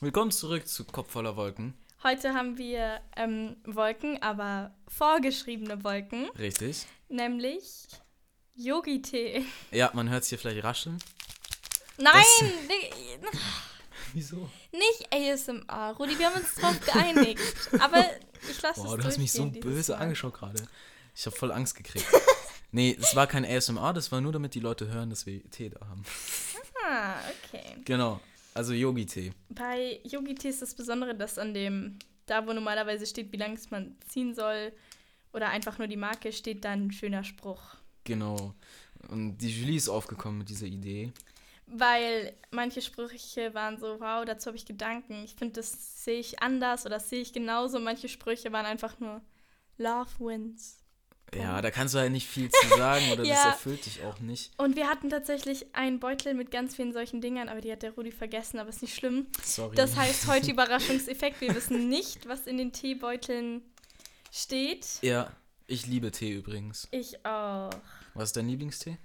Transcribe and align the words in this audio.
Willkommen 0.00 0.30
zurück 0.30 0.66
zu 0.68 0.84
Kopf 0.84 1.10
voller 1.12 1.36
Wolken. 1.36 1.74
Heute 2.02 2.34
haben 2.34 2.58
wir 2.58 3.00
ähm, 3.16 3.56
Wolken, 3.64 4.22
aber 4.22 4.74
vorgeschriebene 4.88 5.82
Wolken, 5.84 6.28
Richtig. 6.38 6.86
nämlich 7.08 7.86
Yogi-Tee. 8.54 9.44
Ja, 9.70 9.90
man 9.94 10.10
hört 10.10 10.22
es 10.22 10.28
hier 10.28 10.38
vielleicht 10.38 10.62
rascheln. 10.62 10.98
Nein, 11.98 12.22
Das- 13.22 13.40
Wieso? 14.12 14.48
nicht 14.72 15.12
ASMR. 15.12 15.96
Rudi, 15.98 16.18
wir 16.18 16.26
haben 16.26 16.40
uns 16.40 16.54
drauf 16.54 16.78
geeinigt. 16.80 17.40
Aber 17.80 18.04
ich 18.48 18.60
lasse 18.62 18.80
es 18.80 18.86
Boah, 18.86 18.98
du 18.98 19.04
hast 19.04 19.18
mich 19.18 19.32
so 19.32 19.46
böse 19.50 19.92
Mal. 19.92 19.98
angeschaut 20.02 20.34
gerade. 20.34 20.62
Ich 21.14 21.26
habe 21.26 21.34
voll 21.36 21.52
Angst 21.52 21.74
gekriegt. 21.74 22.06
nee, 22.70 22.96
es 23.00 23.16
war 23.16 23.26
kein 23.26 23.44
ASMR, 23.44 23.92
das 23.94 24.12
war 24.12 24.20
nur 24.20 24.32
damit 24.32 24.54
die 24.54 24.60
Leute 24.60 24.88
hören, 24.88 25.10
dass 25.10 25.26
wir 25.26 25.42
Tee 25.50 25.70
da 25.70 25.80
haben. 25.88 26.02
Ah, 26.86 27.14
okay. 27.48 27.76
Genau. 27.84 28.20
Also 28.56 28.72
Yogi-Tee. 28.72 29.32
Bei 29.50 30.00
Yogi-Tee 30.04 30.48
ist 30.48 30.62
das 30.62 30.74
Besondere, 30.74 31.14
dass 31.14 31.38
an 31.38 31.52
dem, 31.52 31.98
da 32.24 32.46
wo 32.46 32.54
normalerweise 32.54 33.04
steht, 33.04 33.30
wie 33.30 33.36
lange 33.36 33.54
es 33.54 33.70
man 33.70 33.98
ziehen 34.08 34.34
soll, 34.34 34.72
oder 35.34 35.50
einfach 35.50 35.76
nur 35.76 35.88
die 35.88 35.98
Marke, 35.98 36.32
steht 36.32 36.64
dann 36.64 36.86
ein 36.86 36.90
schöner 36.90 37.22
Spruch. 37.22 37.76
Genau. 38.04 38.54
Und 39.10 39.36
die 39.36 39.50
Julie 39.50 39.76
ist 39.76 39.90
aufgekommen 39.90 40.38
mit 40.38 40.48
dieser 40.48 40.64
Idee. 40.64 41.12
Weil 41.66 42.34
manche 42.50 42.80
Sprüche 42.80 43.52
waren 43.52 43.78
so, 43.78 44.00
wow, 44.00 44.24
dazu 44.24 44.46
habe 44.46 44.56
ich 44.56 44.64
Gedanken. 44.64 45.22
Ich 45.24 45.34
finde, 45.34 45.56
das 45.56 46.04
sehe 46.04 46.18
ich 46.20 46.40
anders 46.40 46.86
oder 46.86 46.94
das 46.94 47.10
sehe 47.10 47.20
ich 47.20 47.34
genauso. 47.34 47.78
Manche 47.78 48.08
Sprüche 48.08 48.52
waren 48.52 48.64
einfach 48.64 48.98
nur 49.00 49.20
Love 49.76 50.08
wins. 50.18 50.78
Ja, 51.34 51.60
da 51.60 51.70
kannst 51.70 51.94
du 51.94 51.98
halt 51.98 52.12
nicht 52.12 52.26
viel 52.28 52.48
zu 52.50 52.68
sagen 52.68 53.06
oder 53.12 53.16
das 53.24 53.28
Ja. 53.28 53.48
erfüllt 53.50 53.84
dich 53.84 54.02
auch 54.04 54.20
nicht. 54.20 54.52
Und 54.58 54.76
wir 54.76 54.88
hatten 54.88 55.10
tatsächlich 55.10 55.66
einen 55.74 55.98
Beutel 56.00 56.34
mit 56.34 56.50
ganz 56.50 56.76
vielen 56.76 56.92
solchen 56.92 57.20
Dingern, 57.20 57.48
aber 57.48 57.60
die 57.60 57.70
hat 57.72 57.82
der 57.82 57.92
Rudi 57.92 58.12
vergessen, 58.12 58.58
aber 58.58 58.68
ist 58.70 58.80
nicht 58.82 58.94
schlimm. 58.94 59.26
Sorry. 59.42 59.74
Das 59.74 59.96
heißt, 59.96 60.26
heute 60.28 60.50
Überraschungseffekt. 60.50 61.40
Wir 61.40 61.54
wissen 61.54 61.88
nicht, 61.88 62.26
was 62.28 62.46
in 62.46 62.56
den 62.58 62.72
Teebeuteln 62.72 63.62
steht. 64.32 64.86
ja, 65.02 65.30
ich 65.66 65.86
liebe 65.86 66.12
Tee 66.12 66.32
übrigens. 66.32 66.86
Ich 66.92 67.24
auch. 67.26 67.70
Was 68.14 68.24
ist 68.28 68.36
dein 68.36 68.48
Lieblingstee? 68.48 68.98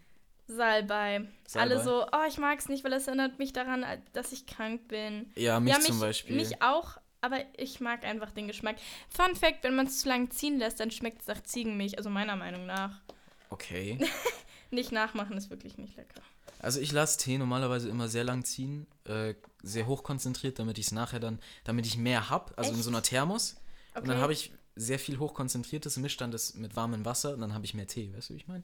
Salbei. 0.47 1.25
Salbei? 1.47 1.75
Alle 1.75 1.83
so, 1.83 2.05
oh, 2.05 2.25
ich 2.27 2.37
mag 2.37 2.59
es 2.59 2.69
nicht, 2.69 2.83
weil 2.83 2.93
es 2.93 3.07
erinnert 3.07 3.39
mich 3.39 3.51
daran, 3.53 3.83
dass 4.13 4.31
ich 4.31 4.45
krank 4.45 4.87
bin. 4.87 5.31
Ja, 5.35 5.59
mich 5.59 5.73
ja, 5.73 5.79
zum 5.79 5.99
Beispiel. 5.99 6.35
Mich 6.35 6.61
auch, 6.61 6.97
aber 7.21 7.39
ich 7.57 7.79
mag 7.79 8.03
einfach 8.03 8.31
den 8.31 8.47
Geschmack. 8.47 8.77
Fun 9.09 9.35
Fact: 9.35 9.63
Wenn 9.63 9.75
man 9.75 9.87
es 9.87 10.01
zu 10.01 10.09
lange 10.09 10.29
ziehen 10.29 10.57
lässt, 10.59 10.79
dann 10.79 10.91
schmeckt 10.91 11.21
es 11.21 11.27
nach 11.27 11.41
Ziegenmilch, 11.43 11.97
also 11.97 12.09
meiner 12.09 12.35
Meinung 12.35 12.65
nach. 12.65 13.01
Okay. 13.49 13.99
Nicht 14.71 14.91
nachmachen 14.91 15.35
ist 15.37 15.49
wirklich 15.49 15.77
nicht 15.77 15.97
lecker. 15.97 16.21
Also 16.59 16.79
ich 16.79 16.91
lasse 16.91 17.17
Tee 17.17 17.37
normalerweise 17.37 17.89
immer 17.89 18.07
sehr 18.07 18.23
lang 18.23 18.45
ziehen, 18.45 18.87
äh, 19.05 19.33
sehr 19.63 19.87
hoch 19.87 20.03
konzentriert, 20.03 20.59
damit 20.59 20.77
ich 20.77 20.85
es 20.87 20.91
nachher 20.91 21.19
dann, 21.19 21.39
damit 21.65 21.85
ich 21.85 21.97
mehr 21.97 22.29
hab, 22.29 22.57
also 22.57 22.73
in 22.73 22.75
Echt? 22.75 22.83
so 22.85 22.89
einer 22.89 23.01
Thermos. 23.03 23.55
Und 23.99 24.07
dann 24.07 24.17
Okay. 24.17 24.21
habe 24.21 24.33
ich 24.33 24.53
sehr 24.75 24.99
viel 24.99 25.19
hochkonzentriertes, 25.19 25.97
mische 25.97 26.17
dann 26.19 26.31
das 26.31 26.53
mit 26.55 26.75
warmem 26.75 27.03
Wasser 27.03 27.33
und 27.33 27.41
dann 27.41 27.53
habe 27.53 27.65
ich 27.65 27.73
mehr 27.73 27.87
Tee, 27.87 28.13
weißt 28.15 28.29
du, 28.29 28.33
wie 28.33 28.37
ich 28.37 28.47
meine? 28.47 28.63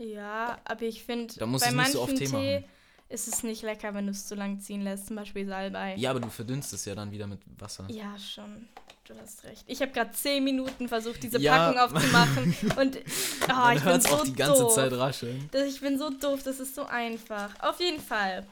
Ja, 0.00 0.60
aber 0.64 0.82
ich 0.82 1.04
finde, 1.04 1.32
Da 1.34 1.46
musst 1.46 1.64
bei 1.64 1.70
nicht 1.70 1.76
manchen 1.76 1.92
so 1.92 2.02
oft 2.02 2.16
Tee 2.16 2.24
Tee 2.26 2.32
machen. 2.32 2.64
Ist 3.12 3.28
es 3.28 3.42
nicht 3.42 3.62
lecker, 3.62 3.94
wenn 3.94 4.06
du 4.06 4.12
es 4.12 4.26
zu 4.26 4.34
lang 4.34 4.60
ziehen 4.60 4.82
lässt, 4.82 5.06
zum 5.08 5.16
Beispiel 5.16 5.46
Salbei. 5.46 5.94
Ja, 5.96 6.10
aber 6.10 6.20
du 6.20 6.30
verdünnst 6.30 6.72
es 6.72 6.84
ja 6.84 6.94
dann 6.94 7.10
wieder 7.10 7.26
mit 7.26 7.40
Wasser. 7.60 7.86
Ja, 7.88 8.18
schon. 8.18 8.68
Du 9.04 9.14
hast 9.20 9.44
recht. 9.44 9.64
Ich 9.66 9.82
habe 9.82 9.90
gerade 9.92 10.12
zehn 10.12 10.44
Minuten 10.44 10.88
versucht, 10.88 11.22
diese 11.22 11.38
Ja. 11.40 11.72
Packung 11.72 11.96
aufzumachen. 11.96 12.56
und 12.78 12.96
oh, 12.96 13.70
ich 13.74 13.82
bin 13.82 14.00
so 14.00 14.08
auch 14.10 14.24
die 14.24 14.32
ganze 14.32 14.62
doof. 14.62 14.74
Zeit 14.74 14.92
rascheln. 14.92 15.48
Das, 15.52 15.66
ich 15.68 15.80
bin 15.80 15.98
so 15.98 16.10
doof, 16.10 16.42
das 16.44 16.60
ist 16.60 16.74
so 16.74 16.84
einfach. 16.84 17.50
Auf 17.60 17.80
jeden 17.80 18.00
Fall. 18.00 18.46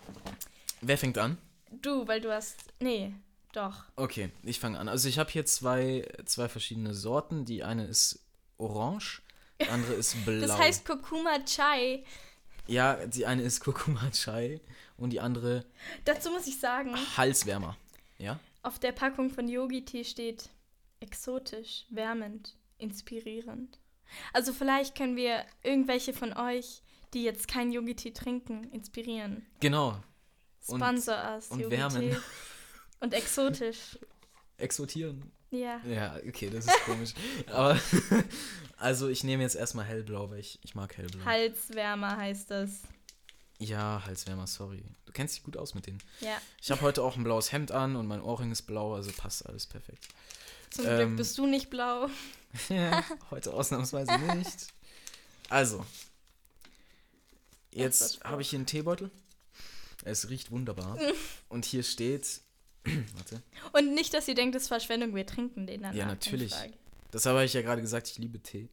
Wer 0.81 0.99
fängt 0.99 1.19
an? 1.19 1.39
Du, 1.83 2.07
weil 2.09 2.21
du 2.21 2.33
hast. 2.33 2.57
Nee, 2.81 3.15
doch. 3.53 3.85
Okay, 3.97 4.31
ich 4.43 4.59
fange 4.59 4.79
an. 4.79 4.89
Also 4.89 5.09
ich 5.09 5.19
habe 5.19 5.31
hier 5.31 5.47
zwei, 5.47 6.07
zwei 6.25 6.49
verschiedene 6.49 6.95
Sorten. 6.95 7.45
Die 7.45 7.63
eine 7.63 7.85
ist 7.87 8.19
orange, 8.59 9.23
die 9.61 9.69
andere 9.69 9.95
ist 9.95 10.17
blau. 10.25 10.47
Das 10.47 10.59
heißt 10.59 10.85
Kurkuma 10.85 11.39
Chai. 11.45 12.05
Ja, 12.71 13.07
die 13.07 13.27
eine 13.27 13.43
ist 13.43 13.61
Kurkuma 13.65 14.11
Chai 14.13 14.61
und 14.97 15.11
die 15.11 15.21
andere 15.21 15.65
Dazu 16.05 16.31
muss 16.31 16.47
ich 16.47 16.59
sagen, 16.59 16.95
Halswärmer. 17.17 17.77
Ja? 18.19 18.39
auf 18.63 18.79
der 18.79 18.93
Packung 18.93 19.31
von 19.31 19.49
Yogi-Tee 19.49 20.05
steht 20.05 20.51
exotisch, 21.01 21.87
wärmend, 21.89 22.55
inspirierend. 22.77 23.79
Also 24.35 24.53
vielleicht 24.53 24.95
können 24.95 25.17
wir 25.17 25.45
irgendwelche 25.63 26.13
von 26.13 26.37
euch, 26.37 26.83
die 27.15 27.25
jetzt 27.25 27.49
keinen 27.49 27.73
Yogi-Tee 27.73 28.11
trinken, 28.13 28.65
inspirieren. 28.71 29.47
Genau. 29.61 29.97
Und- 30.67 30.77
Sponsor 30.79 31.17
us, 31.35 31.49
und 31.49 31.71
wärmen. 31.71 32.17
Und 33.01 33.15
exotisch. 33.15 33.99
Exotieren. 34.59 35.33
Ja. 35.51 35.81
Ja, 35.85 36.17
okay, 36.27 36.49
das 36.51 36.67
ist 36.67 36.81
komisch. 36.85 37.11
Aber 37.49 37.79
also 38.77 39.09
ich 39.09 39.25
nehme 39.25 39.43
jetzt 39.43 39.57
erstmal 39.57 39.85
hellblau, 39.85 40.31
weil 40.31 40.39
ich, 40.41 40.59
ich 40.63 40.75
mag 40.75 40.97
hellblau. 40.97 41.25
Halswärmer 41.25 42.17
heißt 42.17 42.51
das. 42.51 42.83
ja, 43.59 44.03
Halswärmer, 44.07 44.47
sorry. 44.47 44.83
Du 45.07 45.13
kennst 45.13 45.35
dich 45.37 45.43
gut 45.43 45.57
aus 45.57 45.75
mit 45.75 45.87
denen. 45.87 45.99
Ja. 46.21 46.41
Ich 46.63 46.71
habe 46.71 46.83
heute 46.83 47.03
auch 47.03 47.17
ein 47.17 47.25
blaues 47.25 47.51
Hemd 47.53 47.73
an 47.73 47.97
und 47.97 48.07
mein 48.07 48.21
Ohrring 48.23 48.53
ist 48.53 48.63
blau, 48.63 48.95
also 48.95 49.11
passt 49.13 49.45
alles 49.47 49.67
perfekt. 49.67 50.07
Zum 50.71 50.87
Ähm, 50.87 50.97
Glück 50.99 51.17
bist 51.17 51.37
du 51.39 51.47
nicht 51.47 51.69
blau. 51.71 52.09
Ja, 52.69 53.05
heute 53.31 53.53
ausnahmsweise 53.55 54.11
nicht. 54.35 54.69
Also, 55.49 55.87
jetzt 57.71 58.23
habe 58.25 58.43
ich 58.43 58.51
hier 58.51 58.59
einen 58.59 58.67
Teebeutel. 58.67 59.11
Es 60.05 60.29
riecht 60.31 60.51
wunderbar. 60.51 60.99
und 61.49 61.65
hier 61.65 61.83
steht, 61.85 62.41
warte, 63.15 63.43
Und 63.73 63.95
nicht, 63.95 64.15
dass 64.15 64.29
ihr 64.29 64.35
denkt, 64.35 64.55
das 64.55 64.63
ist 64.63 64.69
Verschwendung, 64.69 65.15
wir 65.15 65.27
trinken 65.27 65.67
den 65.67 65.83
dann. 65.83 65.97
Ja, 65.97 66.07
natürlich. 66.07 66.55
das 67.11 67.27
habe 67.27 67.45
ich 67.45 67.53
ja 67.53 67.63
gerade 67.63 67.83
gesagt, 67.83 68.09
ich 68.09 68.19
liebe 68.19 68.41
Tee. 68.41 68.69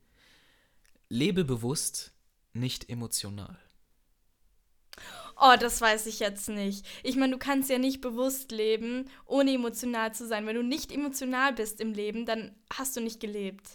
Lebe 1.09 1.45
bewusst, 1.45 2.11
nicht 2.53 2.89
emotional. 2.89 3.57
Oh, 5.39 5.55
das 5.59 5.79
weiß 5.81 6.07
ich 6.07 6.19
jetzt 6.19 6.49
nicht. 6.49 6.85
Ich 7.03 7.15
meine, 7.15 7.33
du 7.33 7.37
kannst 7.37 7.69
ja 7.69 7.77
nicht 7.77 8.01
bewusst 8.01 8.51
leben, 8.51 9.05
ohne 9.25 9.53
emotional 9.53 10.13
zu 10.13 10.25
sein. 10.25 10.47
Wenn 10.47 10.55
du 10.55 10.63
nicht 10.63 10.91
emotional 10.91 11.53
bist 11.53 11.79
im 11.79 11.93
Leben, 11.93 12.25
dann 12.25 12.55
hast 12.73 12.95
du 12.95 13.01
nicht 13.01 13.19
gelebt. 13.19 13.67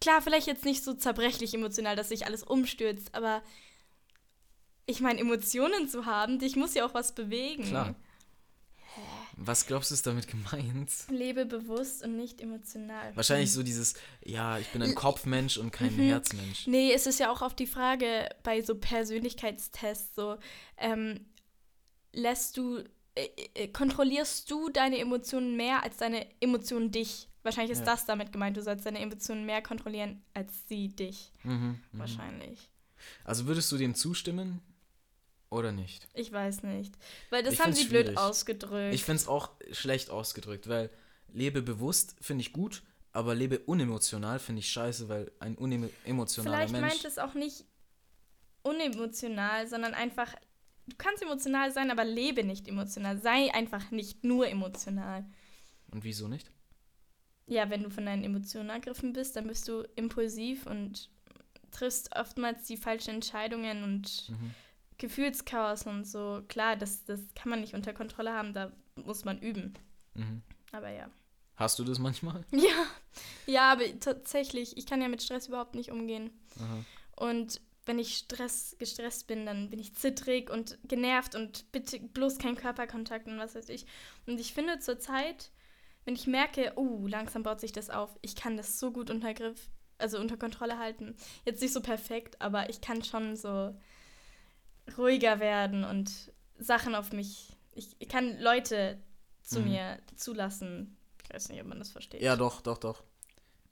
Klar, 0.00 0.22
vielleicht 0.22 0.46
jetzt 0.46 0.64
nicht 0.64 0.82
so 0.82 0.94
zerbrechlich 0.94 1.52
emotional, 1.54 1.96
dass 1.96 2.08
sich 2.08 2.26
alles 2.26 2.42
umstürzt, 2.42 3.14
aber 3.14 3.42
ich 4.86 5.00
meine, 5.00 5.20
Emotionen 5.20 5.88
zu 5.88 6.06
haben, 6.06 6.38
dich 6.38 6.56
muss 6.56 6.74
ja 6.74 6.86
auch 6.86 6.94
was 6.94 7.14
bewegen. 7.14 7.64
Klar. 7.64 7.94
Was 9.38 9.66
glaubst 9.66 9.90
du 9.90 9.94
ist 9.94 10.06
damit 10.06 10.28
gemeint? 10.28 10.90
Lebe 11.10 11.44
bewusst 11.44 12.02
und 12.02 12.16
nicht 12.16 12.40
emotional. 12.40 13.14
Wahrscheinlich 13.14 13.52
so 13.52 13.62
dieses, 13.62 13.94
ja, 14.24 14.58
ich 14.58 14.66
bin 14.68 14.82
ein 14.82 14.94
Kopfmensch 14.94 15.58
und 15.58 15.70
kein 15.72 15.90
Herzmensch. 15.90 16.66
Nee, 16.66 16.92
es 16.92 17.06
ist 17.06 17.20
ja 17.20 17.30
auch 17.30 17.42
auf 17.42 17.54
die 17.54 17.66
Frage 17.66 18.28
bei 18.42 18.62
so 18.62 18.74
Persönlichkeitstests 18.74 20.14
so, 20.14 20.38
ähm, 20.78 21.26
lässt 22.12 22.56
du, 22.56 22.78
äh, 23.14 23.28
äh, 23.54 23.68
kontrollierst 23.68 24.50
du 24.50 24.70
deine 24.70 24.98
Emotionen 24.98 25.56
mehr 25.56 25.82
als 25.82 25.98
deine 25.98 26.26
Emotionen 26.40 26.90
dich? 26.90 27.28
Wahrscheinlich 27.42 27.72
ist 27.72 27.80
Ja. 27.80 27.92
das 27.92 28.06
damit 28.06 28.32
gemeint, 28.32 28.56
du 28.56 28.62
sollst 28.62 28.86
deine 28.86 29.00
Emotionen 29.00 29.44
mehr 29.44 29.62
kontrollieren 29.62 30.22
als 30.34 30.52
sie 30.68 30.88
dich. 30.88 31.30
Mhm, 31.44 31.52
mhm. 31.52 31.78
Wahrscheinlich. 31.92 32.70
Also 33.22 33.46
würdest 33.46 33.70
du 33.70 33.76
dem 33.76 33.94
zustimmen 33.94 34.60
oder 35.50 35.72
nicht? 35.72 36.08
Ich 36.14 36.30
weiß 36.32 36.62
nicht. 36.64 36.94
Weil 37.30 37.42
das 37.42 37.54
Ich 37.54 37.60
haben 37.60 37.72
sie 37.72 37.84
blöd 37.84 38.06
schwierig. 38.06 38.18
ausgedrückt. 38.18 38.94
Ich 38.94 39.04
finde 39.04 39.22
es 39.22 39.28
auch 39.28 39.50
schlecht 39.72 40.10
ausgedrückt, 40.10 40.68
weil 40.68 40.90
lebe 41.32 41.62
bewusst 41.62 42.16
finde 42.20 42.42
ich 42.42 42.52
gut, 42.52 42.82
aber 43.12 43.34
lebe 43.34 43.58
unemotional 43.60 44.38
finde 44.38 44.60
ich 44.60 44.68
scheiße, 44.70 45.08
weil 45.08 45.30
ein 45.38 45.56
unemotionaler 45.56 46.56
Vielleicht 46.56 46.72
Mensch. 46.72 46.86
meint 46.94 47.04
es 47.04 47.18
auch 47.18 47.34
nicht 47.34 47.64
unemotional, 48.62 49.66
sondern 49.68 49.94
einfach, 49.94 50.34
du 50.86 50.96
kannst 50.98 51.22
emotional 51.22 51.72
sein, 51.72 51.90
aber 51.90 52.04
lebe 52.04 52.44
nicht 52.44 52.68
emotional. 52.68 53.18
Sei 53.18 53.52
einfach 53.54 53.90
nicht 53.90 54.24
nur 54.24 54.48
emotional. 54.48 55.24
Und 55.90 56.04
wieso 56.04 56.28
nicht? 56.28 56.50
Ja, 57.46 57.70
wenn 57.70 57.84
du 57.84 57.90
von 57.90 58.06
deinen 58.06 58.24
Emotionen 58.24 58.70
ergriffen 58.70 59.12
bist, 59.12 59.36
dann 59.36 59.46
bist 59.46 59.68
du 59.68 59.82
impulsiv 59.94 60.66
und 60.66 61.08
triffst 61.70 62.14
oftmals 62.16 62.66
die 62.66 62.76
falschen 62.76 63.10
Entscheidungen 63.16 63.84
und 63.84 64.30
Mhm. 64.30 64.54
Gefühlschaos 64.98 65.86
und 65.86 66.04
so. 66.04 66.42
Klar, 66.48 66.76
das, 66.76 67.04
das 67.04 67.20
kann 67.34 67.50
man 67.50 67.60
nicht 67.60 67.74
unter 67.74 67.92
Kontrolle 67.92 68.32
haben, 68.32 68.52
da 68.52 68.72
muss 68.96 69.24
man 69.24 69.38
üben. 69.38 69.74
Mhm. 70.14 70.42
Aber 70.72 70.90
ja. 70.90 71.10
Hast 71.56 71.78
du 71.78 71.84
das 71.84 71.98
manchmal? 71.98 72.44
Ja, 72.52 72.86
ja, 73.46 73.72
aber 73.72 73.84
tatsächlich, 74.00 74.76
ich 74.76 74.86
kann 74.86 75.00
ja 75.00 75.08
mit 75.08 75.22
Stress 75.22 75.48
überhaupt 75.48 75.74
nicht 75.74 75.90
umgehen. 75.90 76.30
Aha. 76.58 76.84
Und 77.16 77.60
wenn 77.86 77.98
ich 77.98 78.16
Stress, 78.16 78.76
gestresst 78.78 79.26
bin, 79.26 79.46
dann 79.46 79.70
bin 79.70 79.78
ich 79.78 79.94
zittrig 79.94 80.50
und 80.50 80.78
genervt 80.84 81.34
und 81.34 81.70
bitte 81.72 82.00
bloß 82.00 82.38
kein 82.38 82.56
Körperkontakt 82.56 83.26
und 83.26 83.38
was 83.38 83.54
weiß 83.54 83.68
ich. 83.68 83.86
Und 84.26 84.40
ich 84.40 84.52
finde 84.52 84.80
zurzeit, 84.80 85.50
wenn 86.04 86.14
ich 86.14 86.26
merke, 86.26 86.72
oh, 86.76 87.06
langsam 87.06 87.42
baut 87.42 87.60
sich 87.60 87.72
das 87.72 87.88
auf, 87.88 88.18
ich 88.22 88.34
kann 88.34 88.56
das 88.56 88.78
so 88.78 88.90
gut 88.90 89.08
unter 89.08 89.32
Griff, 89.34 89.70
also 89.98 90.18
unter 90.18 90.36
Kontrolle 90.36 90.78
halten. 90.78 91.16
Jetzt 91.44 91.62
nicht 91.62 91.72
so 91.72 91.80
perfekt, 91.80 92.40
aber 92.40 92.68
ich 92.68 92.80
kann 92.80 93.02
schon 93.04 93.36
so 93.36 93.74
ruhiger 94.96 95.40
werden 95.40 95.84
und 95.84 96.32
Sachen 96.58 96.94
auf 96.94 97.12
mich. 97.12 97.56
Ich, 97.72 97.96
ich 97.98 98.08
kann 98.08 98.38
Leute 98.40 98.98
zu 99.42 99.60
Mhm. 99.60 99.68
mir 99.68 99.98
zulassen. 100.16 100.96
Ich 101.24 101.34
weiß 101.34 101.48
nicht, 101.50 101.60
ob 101.60 101.66
man 101.66 101.78
das 101.78 101.90
versteht. 101.90 102.22
Ja, 102.22 102.36
doch, 102.36 102.60
doch, 102.60 102.78
doch. 102.78 103.02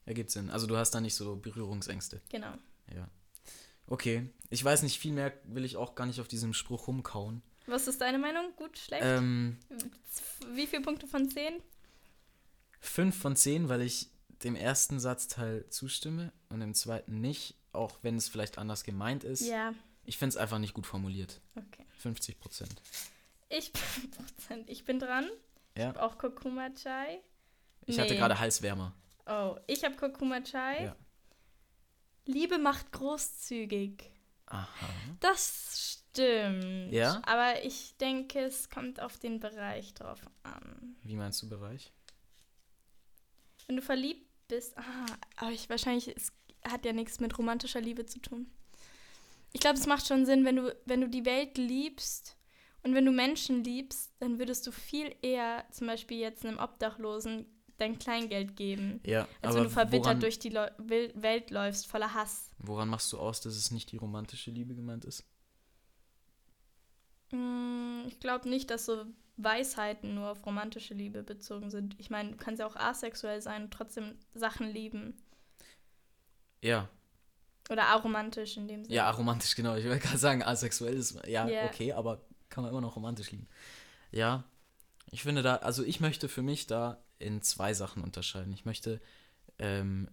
Ergibt 0.05 0.29
Sinn. 0.29 0.49
Also 0.49 0.67
du 0.67 0.77
hast 0.77 0.91
da 0.91 1.01
nicht 1.01 1.15
so 1.15 1.35
Berührungsängste. 1.35 2.21
Genau. 2.29 2.53
Ja. 2.93 3.09
Okay. 3.87 4.29
Ich 4.49 4.63
weiß 4.63 4.83
nicht, 4.83 4.99
viel 4.99 5.13
mehr 5.13 5.33
will 5.45 5.65
ich 5.65 5.77
auch 5.77 5.95
gar 5.95 6.05
nicht 6.05 6.19
auf 6.21 6.27
diesem 6.27 6.53
Spruch 6.53 6.87
rumkauen. 6.87 7.41
Was 7.67 7.87
ist 7.87 8.01
deine 8.01 8.19
Meinung? 8.19 8.53
Gut, 8.55 8.77
schlecht? 8.77 9.03
Ähm, 9.03 9.57
Wie 10.53 10.67
viele 10.67 10.83
Punkte 10.83 11.07
von 11.07 11.29
10? 11.29 11.55
fünf 12.79 13.17
von 13.17 13.35
zehn, 13.35 13.67
weil 13.67 13.81
ich 13.81 14.09
dem 14.43 14.55
ersten 14.55 14.99
Satzteil 14.99 15.67
zustimme 15.69 16.31
und 16.49 16.59
dem 16.59 16.75
zweiten 16.75 17.19
nicht, 17.19 17.55
auch 17.71 17.97
wenn 18.03 18.15
es 18.15 18.29
vielleicht 18.29 18.59
anders 18.59 18.83
gemeint 18.83 19.23
ist. 19.23 19.41
Ja, 19.41 19.73
Ich 20.05 20.17
finde 20.17 20.29
es 20.29 20.37
einfach 20.37 20.59
nicht 20.59 20.73
gut 20.73 20.85
formuliert. 20.85 21.41
okay. 21.55 21.85
50 21.99 22.39
Prozent. 22.39 22.81
Ich, 23.49 23.71
ich 24.67 24.83
bin 24.85 24.99
dran. 24.99 25.29
Ich 25.73 25.81
Ja. 25.81 25.87
habe 25.87 26.01
auch 26.03 26.17
Kurkuma 26.17 26.69
Chai. 26.73 27.19
Ich 27.85 27.99
hatte 27.99 28.13
Nee. 28.13 28.19
gerade 28.19 28.39
Halswärmer. 28.39 28.93
Oh, 29.25 29.57
ich 29.67 29.83
habe 29.83 29.95
Kurkuma 29.95 30.41
Chai. 30.41 30.85
Ja. 30.85 30.95
Liebe 32.25 32.57
macht 32.57 32.91
großzügig. 32.91 34.11
Aha. 34.47 34.87
Das 35.19 35.99
stimmt. 36.11 36.91
Ja? 36.91 37.21
Aber 37.25 37.63
ich 37.63 37.95
denke, 37.97 38.39
es 38.39 38.69
kommt 38.69 38.99
auf 38.99 39.17
den 39.17 39.39
Bereich 39.39 39.93
drauf 39.93 40.21
an. 40.43 40.95
Wie 41.03 41.15
meinst 41.15 41.41
du 41.41 41.49
Bereich? 41.49 41.91
Wenn 43.67 43.75
du 43.77 43.81
verliebt 43.81 44.27
bist, 44.47 44.77
ah, 44.77 45.05
aber 45.37 45.51
ich 45.51 45.69
wahrscheinlich, 45.69 46.07
es 46.15 46.31
hat 46.63 46.85
ja 46.85 46.93
nichts 46.93 47.19
mit 47.19 47.35
romantischer 47.37 47.81
Liebe 47.81 48.05
zu 48.05 48.19
tun. 48.19 48.51
Ich 49.55 49.61
glaube, 49.61 49.79
es 49.79 49.87
macht 49.87 50.05
schon 50.05 50.25
Sinn, 50.25 50.43
wenn 50.43 50.57
du, 50.57 50.75
wenn 50.85 50.99
du 50.99 51.07
die 51.07 51.23
Welt 51.23 51.57
liebst 51.57 52.35
und 52.83 52.93
wenn 52.93 53.05
du 53.05 53.13
Menschen 53.13 53.63
liebst, 53.63 54.13
dann 54.19 54.37
würdest 54.37 54.67
du 54.67 54.71
viel 54.73 55.15
eher 55.21 55.63
zum 55.71 55.87
Beispiel 55.87 56.17
jetzt 56.19 56.45
einem 56.45 56.59
Obdachlosen 56.59 57.45
dein 57.77 57.97
Kleingeld 57.97 58.57
geben. 58.57 58.99
Ja, 59.05 59.21
Als 59.41 59.55
aber 59.55 59.55
wenn 59.55 59.63
du 59.63 59.69
verbittert 59.69 60.05
woran, 60.07 60.19
durch 60.19 60.39
die 60.39 60.49
Leu 60.49 60.67
Welt 60.77 61.51
läufst, 61.51 61.87
voller 61.87 62.13
Hass. 62.13 62.51
woran 62.57 62.89
machst 62.89 63.13
du 63.13 63.17
aus, 63.17 63.39
dass 63.39 63.55
es 63.55 63.71
nicht 63.71 63.93
die 63.93 63.97
romantische 63.97 64.51
Liebe 64.51 64.75
gemeint 64.75 65.05
ist? 65.05 65.23
Mm, 67.31 68.03
Ich 68.07 68.19
glaube 68.19 68.49
nicht, 68.49 68.69
dass 68.69 68.85
so 68.85 69.05
Weisheiten 69.37 70.15
nur 70.15 70.31
auf 70.31 70.45
romantische 70.45 70.93
Liebe 70.93 71.23
bezogen 71.23 71.69
sind. 71.69 71.95
Ich 71.97 72.09
meine, 72.09 72.31
du 72.31 72.35
kannst 72.37 72.59
ja 72.59 72.67
auch 72.67 72.75
asexuell 72.75 73.41
sein 73.41 73.63
und 73.63 73.71
trotzdem 73.73 74.17
Sachen 74.33 74.67
lieben. 74.69 75.15
Ja, 76.61 76.89
Oder 77.69 77.87
aromantisch 77.87 78.57
in 78.57 78.67
dem 78.67 78.83
Sinne. 78.83 78.95
ja, 78.95 79.09
romantisch, 79.09 79.55
genau. 79.55 79.75
Ich 79.75 79.85
wollte 79.85 79.99
gerade 79.99 80.17
sagen, 80.19 80.43
asexuell 80.43 80.95
ist, 80.95 81.17
ja, 81.27 81.47
Ja. 81.47 81.65
okay, 81.65 81.93
aber 81.93 82.21
kann 82.49 82.63
man 82.63 82.71
immer 82.71 82.81
noch 82.81 82.95
romantisch 82.95 83.31
lieben. 83.31 83.47
Ja, 84.11 84.43
ich 85.11 85.23
finde 85.23 85.41
da, 85.41 85.57
also 85.57 85.83
ich 85.83 85.99
möchte 85.99 86.29
für 86.29 86.41
mich 86.43 86.67
da 86.67 87.03
in 87.19 87.41
zwei 87.41 87.73
Sachen 87.73 88.03
unterscheiden. 88.03 88.53
Ich 88.53 88.65
möchte 88.65 89.01
ähm, 89.59 90.09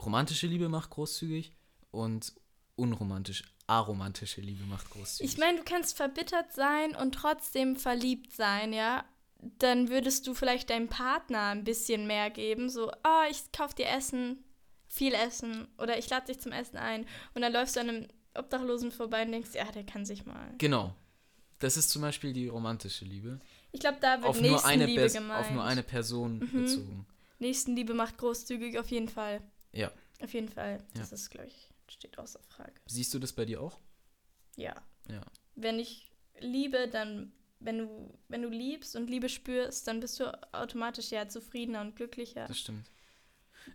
romantische 0.00 0.46
Liebe 0.46 0.68
macht 0.68 0.90
großzügig 0.90 1.52
und 1.90 2.32
unromantisch, 2.76 3.44
aromantische 3.66 4.40
Liebe 4.40 4.64
macht 4.64 4.90
großzügig. 4.90 5.32
Ich 5.32 5.38
meine, 5.38 5.58
du 5.58 5.64
kannst 5.64 5.96
verbittert 5.96 6.52
sein 6.52 6.94
und 6.96 7.14
trotzdem 7.14 7.76
verliebt 7.76 8.32
sein, 8.32 8.72
ja? 8.72 9.04
Dann 9.58 9.88
würdest 9.90 10.26
du 10.26 10.34
vielleicht 10.34 10.70
deinem 10.70 10.88
Partner 10.88 11.48
ein 11.48 11.64
bisschen 11.64 12.06
mehr 12.06 12.30
geben. 12.30 12.68
So, 12.70 12.90
oh, 12.90 13.22
ich 13.30 13.52
kauf 13.52 13.74
dir 13.74 13.88
Essen, 13.88 14.43
viel 14.94 15.12
Essen. 15.14 15.66
Oder 15.78 15.98
ich 15.98 16.08
lade 16.10 16.26
dich 16.26 16.40
zum 16.40 16.52
Essen 16.52 16.76
ein. 16.76 17.06
Und 17.34 17.42
dann 17.42 17.52
läufst 17.52 17.76
du 17.76 17.80
an 17.80 17.88
einem 17.88 18.08
Obdachlosen 18.34 18.92
vorbei 18.92 19.24
und 19.24 19.32
denkst, 19.32 19.50
ja, 19.54 19.70
der 19.72 19.84
kann 19.84 20.04
sich 20.04 20.24
mal. 20.26 20.54
genau. 20.58 20.94
Das 21.60 21.76
ist 21.76 21.88
zum 21.90 22.02
Beispiel 22.02 22.32
die 22.32 22.48
romantische 22.48 23.04
Liebe. 23.04 23.40
Ich 23.72 23.80
glaube, 23.80 23.98
da 24.00 24.16
wird 24.16 24.24
Auf 24.26 24.40
nur, 24.40 24.64
eine 24.66 24.84
Nächstenliebe 24.86 25.02
Pers- 25.02 25.12
gemeint. 25.14 25.40
auf 25.46 25.50
nur 25.52 25.64
eine 25.64 25.82
Person 25.82 26.38
Mhm. 26.40 26.50
bezogen. 26.64 27.06
Nächstenliebe 27.38 27.94
macht 27.94 28.18
großzügig, 28.18 28.78
auf 28.78 28.90
jeden 28.90 29.08
Fall. 29.08 29.40
Ja. 29.72 29.90
Auf 30.20 30.34
jeden 30.34 30.48
Fall. 30.48 30.78
Ja. 30.94 31.00
Das 31.00 31.12
ist, 31.12 31.30
glaube 31.30 31.46
ich, 31.46 31.70
steht 31.88 32.18
außer 32.18 32.40
Frage. 32.48 32.72
Siehst 32.86 33.14
du 33.14 33.18
das 33.18 33.32
bei 33.32 33.44
dir 33.44 33.60
auch? 33.62 33.78
Ja. 34.56 34.74
Ja. 35.08 35.22
Wenn 35.54 35.78
ich 35.78 36.10
liebe, 36.40 36.88
dann, 36.88 37.32
wenn 37.60 37.78
du, 37.78 38.18
wenn 38.28 38.42
du 38.42 38.48
liebst 38.48 38.94
und 38.96 39.08
Liebe 39.08 39.28
spürst, 39.28 39.86
dann 39.86 40.00
bist 40.00 40.20
du 40.20 40.26
automatisch 40.52 41.10
ja 41.12 41.28
zufriedener 41.28 41.80
und 41.80 41.96
glücklicher. 41.96 42.46
Das 42.46 42.58
stimmt. 42.58 42.90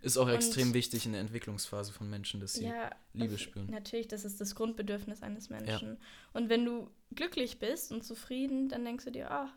Ist 0.02 0.16
auch 0.16 0.26
Und- 0.26 0.32
extrem 0.34 0.72
wichtig 0.74 1.04
in 1.06 1.12
der 1.12 1.20
Entwicklungsphase 1.20 1.92
von 1.92 2.08
Menschen, 2.08 2.40
dass 2.40 2.54
sie 2.54 2.66
ja, 2.66 2.90
Liebe 3.12 3.38
spüren. 3.38 3.66
Natürlich, 3.70 4.08
das 4.08 4.24
ist 4.24 4.40
das 4.40 4.54
Grundbedürfnis 4.54 5.22
eines 5.22 5.50
Menschen. 5.50 5.98
Und 6.32 6.48
wenn 6.48 6.64
du 6.64 6.90
glücklich 7.14 7.58
bist 7.58 7.90
und 7.92 8.02
zufrieden, 8.04 8.68
dann 8.68 8.84
denkst 8.84 9.04
du 9.04 9.10
dir, 9.10 9.30
ah, 9.30 9.50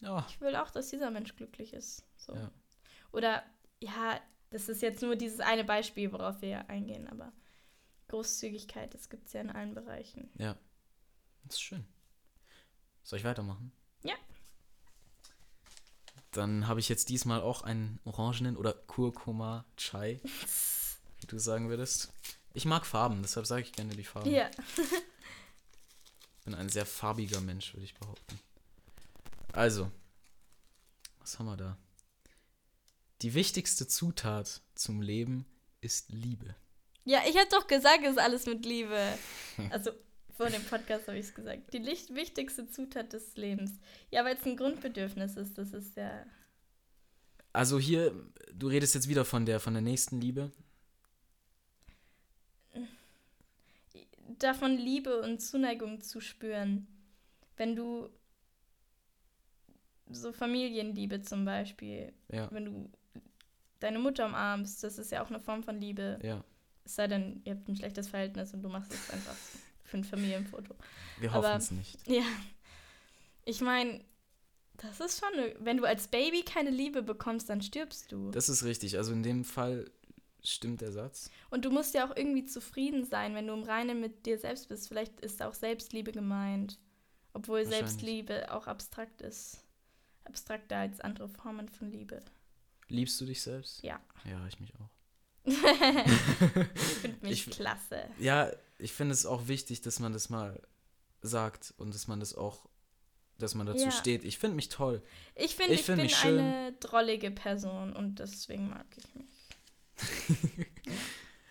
Ja, 0.00 0.26
ich 0.28 0.40
will 0.40 0.56
auch, 0.56 0.70
dass 0.70 0.88
dieser 0.88 1.10
Mensch 1.10 1.36
glücklich 1.36 1.72
ist. 1.74 2.04
So. 2.16 2.34
Ja. 2.34 2.50
Oder 3.12 3.42
ja, 3.80 4.18
das 4.50 4.68
ist 4.68 4.80
jetzt 4.82 5.02
nur 5.02 5.14
dieses 5.16 5.40
eine 5.40 5.64
Beispiel, 5.64 6.10
worauf 6.12 6.40
wir 6.40 6.48
ja 6.48 6.60
eingehen, 6.68 7.06
aber 7.08 7.32
Großzügigkeit, 8.08 8.92
das 8.94 9.08
gibt 9.10 9.26
es 9.26 9.32
ja 9.34 9.40
in 9.40 9.50
allen 9.50 9.74
Bereichen. 9.74 10.30
ja. 10.38 10.56
Das 11.44 11.54
ist 11.54 11.62
schön. 11.62 11.84
Soll 13.02 13.18
ich 13.18 13.24
weitermachen? 13.24 13.72
Ja. 14.04 14.14
Dann 16.30 16.68
habe 16.68 16.80
ich 16.80 16.88
jetzt 16.88 17.08
diesmal 17.08 17.40
auch 17.40 17.62
einen 17.62 17.98
orangenen 18.04 18.56
oder 18.56 18.72
Kurkuma 18.72 19.64
Chai, 19.76 20.20
wie 21.20 21.26
du 21.26 21.38
sagen 21.38 21.68
würdest. 21.68 22.12
Ich 22.54 22.64
mag 22.64 22.86
Farben, 22.86 23.22
deshalb 23.22 23.46
sage 23.46 23.62
ich 23.62 23.72
gerne 23.72 23.94
die 23.94 24.04
Farben. 24.04 24.30
Ja. 24.30 24.50
Ich 26.38 26.44
bin 26.44 26.54
ein 26.54 26.68
sehr 26.68 26.86
farbiger 26.86 27.40
Mensch, 27.40 27.74
würde 27.74 27.84
ich 27.84 27.94
behaupten. 27.94 28.38
Also, 29.52 29.90
was 31.18 31.38
haben 31.38 31.46
wir 31.46 31.56
da? 31.56 31.76
Die 33.22 33.34
wichtigste 33.34 33.86
Zutat 33.86 34.62
zum 34.74 35.02
Leben 35.02 35.44
ist 35.80 36.10
Liebe. 36.10 36.54
Ja, 37.04 37.20
ich 37.28 37.36
habe 37.36 37.48
doch 37.50 37.66
gesagt, 37.66 38.00
es 38.04 38.12
ist 38.12 38.18
alles 38.18 38.46
mit 38.46 38.64
Liebe. 38.64 39.18
Also 39.70 39.90
vor 40.40 40.48
dem 40.48 40.64
Podcast 40.64 41.06
habe 41.06 41.18
ich 41.18 41.26
es 41.26 41.34
gesagt. 41.34 41.70
Die 41.74 41.84
wichtigste 41.84 42.66
Zutat 42.66 43.12
des 43.12 43.36
Lebens. 43.36 43.78
Ja, 44.10 44.24
weil 44.24 44.36
es 44.36 44.46
ein 44.46 44.56
Grundbedürfnis 44.56 45.36
ist. 45.36 45.58
Das 45.58 45.74
ist 45.74 45.96
ja. 45.96 46.24
Also 47.52 47.78
hier, 47.78 48.14
du 48.54 48.68
redest 48.68 48.94
jetzt 48.94 49.08
wieder 49.08 49.26
von 49.26 49.44
der, 49.44 49.60
von 49.60 49.74
der 49.74 49.82
nächsten 49.82 50.18
Liebe. 50.18 50.50
Davon 54.38 54.78
Liebe 54.78 55.20
und 55.20 55.42
Zuneigung 55.42 56.00
zu 56.00 56.22
spüren. 56.22 56.86
Wenn 57.58 57.76
du 57.76 58.08
so 60.08 60.32
Familienliebe 60.32 61.20
zum 61.20 61.44
Beispiel, 61.44 62.14
Ja, 62.32 62.50
wenn 62.50 62.64
du 62.64 62.90
deine 63.80 63.98
Mutter 63.98 64.24
umarmst, 64.24 64.82
das 64.82 64.96
ist 64.96 65.12
ja 65.12 65.22
auch 65.22 65.28
eine 65.28 65.40
Form 65.40 65.62
von 65.62 65.78
Liebe. 65.78 66.18
ja. 66.22 66.42
Es 66.82 66.94
sei 66.94 67.08
denn, 67.08 67.42
ihr 67.44 67.54
habt 67.54 67.68
ein 67.68 67.76
schlechtes 67.76 68.08
Verhältnis 68.08 68.54
und 68.54 68.62
du 68.62 68.70
machst 68.70 68.92
es 68.92 69.10
einfach 69.10 69.36
für 69.90 69.98
ein 69.98 70.04
Familienfoto. 70.04 70.74
Wir 71.18 71.32
Aber- 71.32 71.48
hoffen 71.48 71.58
es 71.58 71.70
nicht. 71.70 71.98
Ja. 72.08 72.22
Ich 73.44 73.60
meine, 73.60 74.02
das 74.78 75.00
ist 75.00 75.20
schon, 75.20 75.38
eine, 75.38 75.54
wenn 75.60 75.76
du 75.76 75.84
als 75.84 76.08
Baby 76.08 76.42
keine 76.42 76.70
Liebe 76.70 77.02
bekommst, 77.02 77.50
dann 77.50 77.60
stirbst 77.60 78.10
du. 78.12 78.30
Das 78.30 78.48
ist 78.48 78.64
richtig. 78.64 78.96
Also 78.96 79.12
in 79.12 79.22
dem 79.22 79.44
Fall 79.44 79.90
stimmt 80.42 80.80
der 80.80 80.92
Satz. 80.92 81.30
Und 81.50 81.64
du 81.64 81.70
musst 81.70 81.92
ja 81.94 82.08
auch 82.08 82.16
irgendwie 82.16 82.44
zufrieden 82.46 83.04
sein, 83.04 83.34
wenn 83.34 83.46
du 83.46 83.52
im 83.52 83.62
Reinen 83.64 84.00
mit 84.00 84.24
dir 84.24 84.38
selbst 84.38 84.68
bist. 84.68 84.88
Vielleicht 84.88 85.20
ist 85.20 85.42
auch 85.42 85.52
Selbstliebe 85.54 86.12
gemeint. 86.12 86.78
Obwohl. 87.34 87.66
Selbstliebe 87.66 88.52
auch 88.52 88.66
abstrakt 88.66 89.20
ist. 89.22 89.64
Abstrakter 90.24 90.76
als 90.78 91.00
andere 91.00 91.28
Formen 91.28 91.68
von 91.68 91.90
Liebe. 91.90 92.22
Liebst 92.88 93.20
du 93.20 93.24
dich 93.26 93.42
selbst? 93.42 93.82
Ja. 93.82 94.00
Ja, 94.24 94.46
ich 94.46 94.58
mich 94.60 94.72
auch. 94.76 94.88
Ich 96.74 96.82
finde 97.00 97.16
mich 97.26 97.46
Ich- 97.46 97.50
klasse. 97.54 98.08
Ja, 98.18 98.50
ich 98.80 98.92
finde 98.92 99.12
es 99.14 99.26
auch 99.26 99.48
wichtig, 99.48 99.80
dass 99.82 99.98
man 100.00 100.12
das 100.12 100.28
mal 100.30 100.60
sagt 101.22 101.74
und 101.76 101.94
dass 101.94 102.08
man 102.08 102.20
das 102.20 102.34
auch, 102.34 102.68
dass 103.38 103.54
man 103.54 103.66
dazu 103.66 103.84
Ja. 103.84 103.90
steht. 103.90 104.24
Ich 104.24 104.38
finde 104.38 104.56
mich 104.56 104.68
toll. 104.68 105.02
Ich 105.34 105.54
finde, 105.56 105.74
Ich 105.74 105.80
ich, 105.80 105.86
find 105.86 105.96
bin 105.98 106.06
mich 106.06 106.16
schön. 106.16 106.38
eine 106.38 106.72
drollige 106.80 107.30
Person 107.30 107.92
und 107.94 108.18
deswegen 108.18 108.68
mag 108.68 108.86
ich 108.96 109.14
mich. 109.14 109.26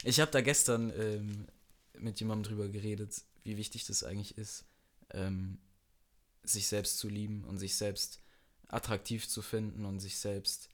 Ich 0.05 0.21
habe 0.21 0.31
da 0.31 0.39
gestern 0.39 0.93
ähm, 0.97 1.45
mit 1.97 2.21
jemandem 2.21 2.49
drüber 2.51 2.69
geredet, 2.69 3.21
wie 3.43 3.57
wichtig 3.57 3.85
das 3.85 4.03
eigentlich 4.05 4.37
ist, 4.37 4.63
ähm, 5.11 5.59
sich 6.43 6.67
selbst 6.67 6.99
zu 6.99 7.09
lieben 7.09 7.43
und 7.43 7.57
sich 7.57 7.75
selbst 7.75 8.21
attraktiv 8.69 9.27
zu 9.27 9.41
finden 9.41 9.83
und 9.83 9.99
sich 9.99 10.17
selbst 10.17 10.69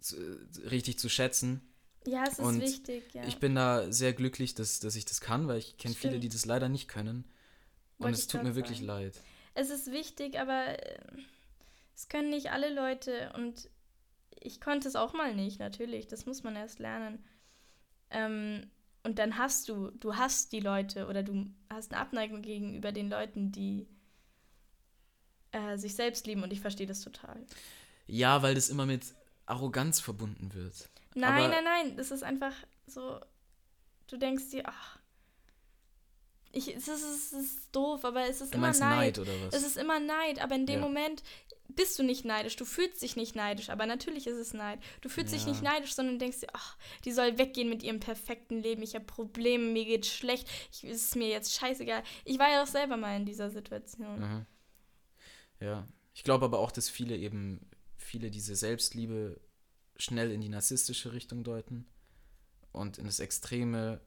zu, 0.00 0.16
richtig 0.70 1.00
zu 1.00 1.08
schätzen. 1.08 1.60
Ja, 2.06 2.24
es 2.24 2.34
ist 2.34 2.38
Und 2.40 2.60
wichtig, 2.60 3.14
ja. 3.14 3.24
Ich 3.26 3.38
bin 3.38 3.54
da 3.54 3.90
sehr 3.90 4.12
glücklich, 4.12 4.54
dass, 4.54 4.80
dass 4.80 4.94
ich 4.96 5.04
das 5.04 5.20
kann, 5.20 5.48
weil 5.48 5.58
ich 5.58 5.76
kenne 5.76 5.94
viele, 5.94 6.20
die 6.20 6.28
das 6.28 6.44
leider 6.46 6.68
nicht 6.68 6.88
können. 6.88 7.24
Und 7.98 8.04
Wollte 8.04 8.14
es 8.14 8.20
ich 8.22 8.28
tut 8.28 8.42
mir 8.42 8.54
wirklich 8.54 8.78
sagen. 8.78 8.86
leid. 8.86 9.20
Es 9.54 9.70
ist 9.70 9.90
wichtig, 9.90 10.38
aber 10.38 10.82
äh, 10.82 10.98
es 11.94 12.08
können 12.08 12.30
nicht 12.30 12.50
alle 12.50 12.72
Leute 12.72 13.32
und 13.34 13.68
ich 14.38 14.60
konnte 14.60 14.86
es 14.86 14.96
auch 14.96 15.14
mal 15.14 15.34
nicht, 15.34 15.58
natürlich. 15.58 16.06
Das 16.06 16.26
muss 16.26 16.42
man 16.42 16.54
erst 16.56 16.78
lernen. 16.78 17.24
Ähm, 18.10 18.70
und 19.02 19.18
dann 19.18 19.38
hast 19.38 19.68
du, 19.68 19.90
du 19.92 20.16
hast 20.16 20.52
die 20.52 20.60
Leute 20.60 21.06
oder 21.08 21.22
du 21.22 21.46
hast 21.70 21.92
eine 21.92 22.00
Abneigung 22.00 22.42
gegenüber 22.42 22.92
den 22.92 23.08
Leuten, 23.08 23.50
die 23.50 23.88
äh, 25.52 25.76
sich 25.78 25.94
selbst 25.94 26.26
lieben 26.26 26.42
und 26.42 26.52
ich 26.52 26.60
verstehe 26.60 26.86
das 26.86 27.00
total. 27.00 27.46
Ja, 28.06 28.42
weil 28.42 28.54
das 28.54 28.68
immer 28.68 28.86
mit 28.86 29.14
Arroganz 29.46 30.00
verbunden 30.00 30.54
wird. 30.54 30.90
Nein, 31.16 31.50
nein, 31.50 31.64
nein, 31.64 31.96
das 31.96 32.10
ist 32.10 32.22
einfach 32.22 32.54
so, 32.86 33.18
du 34.06 34.16
denkst 34.16 34.50
dir, 34.50 34.62
ach, 34.66 34.98
ich, 36.52 36.74
es, 36.74 36.88
ist, 36.88 37.02
es 37.04 37.32
ist 37.32 37.74
doof, 37.74 38.04
aber 38.04 38.28
es 38.28 38.40
ist 38.40 38.54
Du 38.54 38.58
immer 38.58 38.68
Neid. 38.72 38.80
Neid 38.80 39.18
oder 39.18 39.32
was? 39.42 39.54
Es 39.54 39.62
ist 39.66 39.76
immer 39.76 39.98
Neid, 40.00 40.40
aber 40.42 40.54
in 40.54 40.66
dem 40.66 40.80
Ja. 40.80 40.86
Moment 40.86 41.22
bist 41.68 41.98
du 41.98 42.02
nicht 42.02 42.24
neidisch, 42.24 42.56
du 42.56 42.64
fühlst 42.64 43.02
dich 43.02 43.16
nicht 43.16 43.34
neidisch, 43.34 43.68
aber 43.70 43.86
natürlich 43.86 44.26
ist 44.26 44.36
es 44.36 44.54
Neid. 44.54 44.78
Du 45.00 45.08
fühlst 45.08 45.34
dich 45.34 45.42
Ja. 45.42 45.48
nicht 45.50 45.62
neidisch, 45.62 45.94
sondern 45.94 46.18
denkst 46.18 46.40
dir, 46.40 46.48
ach, 46.52 46.76
die 47.04 47.12
soll 47.12 47.38
weggehen 47.38 47.68
mit 47.68 47.82
ihrem 47.82 48.00
perfekten 48.00 48.60
Leben, 48.62 48.82
ich 48.82 48.94
habe 48.94 49.04
Probleme, 49.04 49.64
mir 49.64 49.84
geht's 49.84 50.08
schlecht, 50.08 50.48
ich, 50.72 50.84
es 50.84 51.02
ist 51.04 51.16
mir 51.16 51.28
jetzt 51.28 51.54
scheißegal. 51.54 52.02
Ich 52.24 52.38
war 52.38 52.50
ja 52.50 52.62
auch 52.62 52.66
selber 52.68 52.96
mal 52.96 53.16
in 53.16 53.26
dieser 53.26 53.50
Situation. 53.50 54.20
Mhm. 54.20 54.46
Ja, 55.60 55.86
ich 56.14 56.24
glaube 56.24 56.44
aber 56.44 56.58
auch, 56.58 56.70
dass 56.70 56.88
viele 56.88 57.16
eben, 57.16 57.68
viele 57.96 58.30
diese 58.30 58.54
Selbstliebe 58.54 59.40
schnell 59.98 60.30
in 60.30 60.40
die 60.40 60.48
narzisstische 60.48 61.12
Richtung 61.12 61.44
deuten 61.44 61.86
und 62.72 62.98
in 62.98 63.06
das 63.06 63.20
Extreme. 63.20 64.00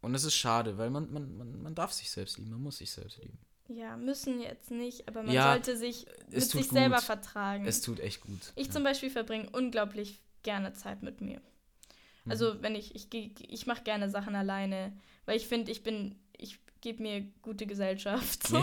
Und 0.00 0.14
es 0.14 0.24
ist 0.24 0.34
schade, 0.34 0.78
weil 0.78 0.90
man, 0.90 1.12
man, 1.12 1.36
man, 1.36 1.62
man 1.62 1.74
darf 1.74 1.92
sich 1.92 2.10
selbst 2.10 2.38
lieben, 2.38 2.50
man 2.50 2.62
muss 2.62 2.78
sich 2.78 2.90
selbst 2.90 3.18
lieben. 3.18 3.38
Ja, 3.68 3.96
müssen 3.96 4.40
jetzt 4.40 4.70
nicht, 4.70 5.06
aber 5.08 5.22
man 5.22 5.32
Ja, 5.32 5.52
sollte 5.52 5.76
sich 5.76 6.06
mit 6.30 6.42
sich 6.42 6.68
selber 6.68 6.96
gut. 6.96 7.04
vertragen. 7.04 7.64
Es 7.64 7.80
tut 7.80 8.00
echt 8.00 8.20
gut. 8.20 8.52
Ich 8.56 8.66
ja. 8.66 8.72
zum 8.72 8.84
Beispiel 8.84 9.10
verbringe 9.10 9.48
unglaublich 9.50 10.20
gerne 10.42 10.72
Zeit 10.72 11.02
mit 11.02 11.20
mir. 11.20 11.40
Mhm. 12.24 12.30
Also 12.32 12.60
wenn 12.60 12.74
ich, 12.74 12.94
ich, 12.94 13.08
ich 13.48 13.66
mache 13.66 13.82
gerne 13.84 14.10
Sachen 14.10 14.34
alleine, 14.34 14.92
weil 15.24 15.36
ich 15.36 15.46
finde, 15.46 15.70
ich 15.70 15.82
bin, 15.84 16.16
ich 16.36 16.58
gebe 16.80 17.00
mir 17.02 17.22
gute 17.40 17.66
Gesellschaft. 17.66 18.46
So. 18.48 18.62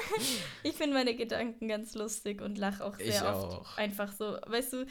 ich 0.62 0.74
finde 0.74 0.94
meine 0.94 1.16
Gedanken 1.16 1.66
ganz 1.66 1.94
lustig 1.94 2.42
und 2.42 2.58
lache 2.58 2.84
auch 2.84 2.96
sehr 2.96 3.06
Ich 3.08 3.22
oft 3.22 3.54
auch. 3.54 3.76
einfach 3.78 4.12
so. 4.12 4.38
Weißt 4.46 4.74
du, 4.74 4.86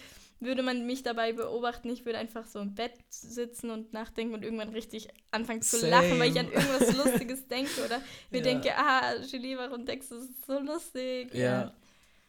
würde 0.46 0.64
man 0.64 0.86
mich 0.86 1.04
dabei 1.04 1.34
beobachten, 1.34 1.90
ich 1.90 2.06
würde 2.06 2.18
einfach 2.20 2.46
so 2.46 2.60
im 2.60 2.76
Bett 2.76 2.94
sitzen 3.10 3.70
und 3.70 3.94
nachdenken 3.94 4.34
und 4.34 4.44
irgendwann 4.44 4.70
richtig 4.70 5.10
anfangen 5.32 5.62
zu 5.62 5.78
Same. 5.80 5.92
lachen, 5.92 6.20
weil 6.20 6.32
ich 6.32 6.40
an 6.40 6.52
irgendwas 6.52 6.94
Lustiges 6.96 7.48
denke 7.48 7.84
oder 7.84 8.02
mir 8.32 8.38
Ja. 8.40 8.44
denke, 8.44 8.76
ah, 8.78 9.16
Julie, 9.22 9.58
warum 9.58 9.86
denkst 9.86 10.10
du, 10.10 10.16
das 10.16 10.26
ist 10.26 10.46
so 10.46 10.60
lustig? 10.60 11.34
Ja. 11.34 11.74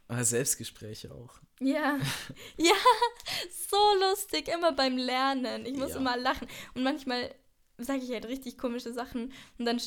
Aber 0.09 0.25
Selbstgespräche 0.25 1.13
auch. 1.15 1.39
Ja, 1.61 1.99
ja, 2.59 2.75
so 3.71 3.77
lustig, 4.11 4.49
immer 4.49 4.73
beim 4.73 4.97
Lernen. 4.99 5.65
Ich 5.67 5.77
muss 5.77 5.91
Ja. 5.91 5.97
immer 5.97 6.17
lachen. 6.17 6.47
Und 6.75 6.83
manchmal 6.83 7.35
sage 7.79 8.01
ich 8.03 8.11
halt 8.11 8.27
richtig 8.27 8.59
komische 8.59 8.93
Sachen 8.93 9.33
und 9.59 9.65
dann 9.65 9.81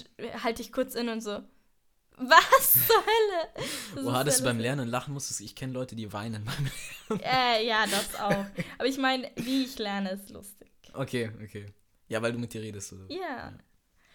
halte 0.43 0.61
ich 0.61 0.71
kurz 0.71 0.95
in 0.95 1.07
und 1.09 1.21
so, 1.21 1.39
was 2.17 2.73
zur 2.87 2.95
Hölle? 2.97 3.65
Das 3.95 4.03
Oha, 4.05 4.23
dass 4.23 4.37
du 4.39 4.43
beim. 4.43 4.59
Lernen 4.59 4.87
lachen 4.87 5.13
musstest. 5.13 5.41
Ich 5.41 5.55
kenne 5.55 5.73
Leute, 5.73 5.95
die 5.95 6.11
weinen 6.11 6.43
beim 6.45 7.19
Äh, 7.21 7.65
ja, 7.67 7.85
das 7.91 8.15
auch. 8.15 8.45
Aber 8.77 8.87
ich 8.87 8.97
meine, 8.97 9.31
wie 9.35 9.63
ich 9.63 9.77
lerne, 9.77 10.11
ist 10.11 10.29
lustig. 10.29 10.69
Okay, 10.93 11.31
okay. 11.43 11.73
Ja, 12.07 12.21
weil 12.21 12.31
du 12.33 12.39
mit 12.39 12.53
dir 12.53 12.61
redest, 12.61 12.93
oder? 12.93 13.05
Ja, 13.13 13.53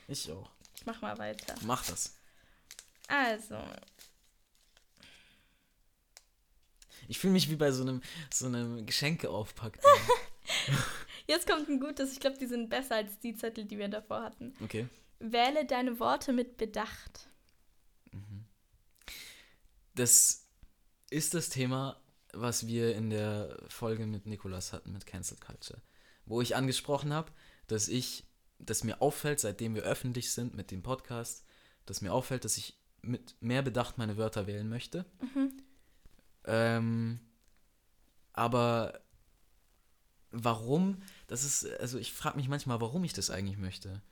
Ich 0.09 0.30
auch. 0.30 0.50
ich 0.76 0.85
mach 0.87 1.00
mal 1.00 1.16
weiter. 1.18 1.54
Mach 1.62 1.85
das. 1.87 2.16
Also, 3.09 3.59
Ich 7.09 7.18
fühle 7.18 7.32
mich 7.35 7.50
wie 7.50 7.56
bei 7.56 7.71
so 7.73 7.82
einem, 7.82 8.00
so 8.32 8.47
einem 8.47 8.87
Geschenkeaufpack. 8.87 9.78
jetzt 11.26 11.47
kommt 11.49 11.68
ein 11.68 11.80
gutes. 11.80 12.12
Ich 12.12 12.21
glaube, 12.21 12.38
die 12.38 12.47
sind 12.47 12.68
besser 12.71 12.97
als 12.97 13.18
die 13.18 13.35
Zettel, 13.35 13.64
die 13.64 13.76
wir 13.78 13.88
davor 13.88 14.23
hatten. 14.23 14.54
Okay. 14.62 14.88
Wähle 15.18 15.64
deine 15.66 15.99
Worte 16.00 16.32
mit 16.32 16.56
Bedacht. 16.56 17.28
Das 19.94 20.49
ist 21.11 21.34
das 21.34 21.49
Thema, 21.49 22.00
was 22.32 22.66
wir 22.66 22.94
in 22.94 23.11
der 23.11 23.58
Folge 23.68 24.06
mit 24.06 24.26
Nikolas 24.26 24.72
hatten, 24.72 24.92
mit 24.92 25.06
Cancel 25.06 25.37
Culture. 25.38 25.80
Wo 26.25 26.40
ich 26.40 26.56
angesprochen 26.56 27.12
habe, 27.12 27.30
dass 27.66 27.88
ich, 27.88 28.25
dass 28.58 28.84
mir 28.84 29.02
auffällt, 29.02 29.40
seitdem 29.40 29.75
wir 29.75 29.82
öffentlich 29.82 30.32
sind 30.32 30.54
mit 30.54 30.70
dem 30.70 30.82
Podcast, 30.82 31.44
dass 31.84 32.00
mir 32.00 32.12
auffällt, 32.12 32.44
dass 32.44 32.56
ich 32.56 32.78
mit 33.02 33.37
mehr 33.40 33.62
Bedacht 33.62 33.99
meine 33.99 34.16
Wörter 34.16 34.46
wählen 34.46 34.68
möchte. 34.68 35.04
Ähm, 36.44 37.20
aber 38.32 39.00
warum, 40.30 41.02
das 41.26 41.44
ist, 41.44 41.68
also 41.80 41.99
ich 41.99 42.12
frage 42.12 42.37
mich 42.37 42.49
manchmal, 42.49 42.80
warum 42.80 43.04
ich 43.04 43.12
das 43.12 43.30
eigentlich 43.30 43.58
möchte. 43.58 44.02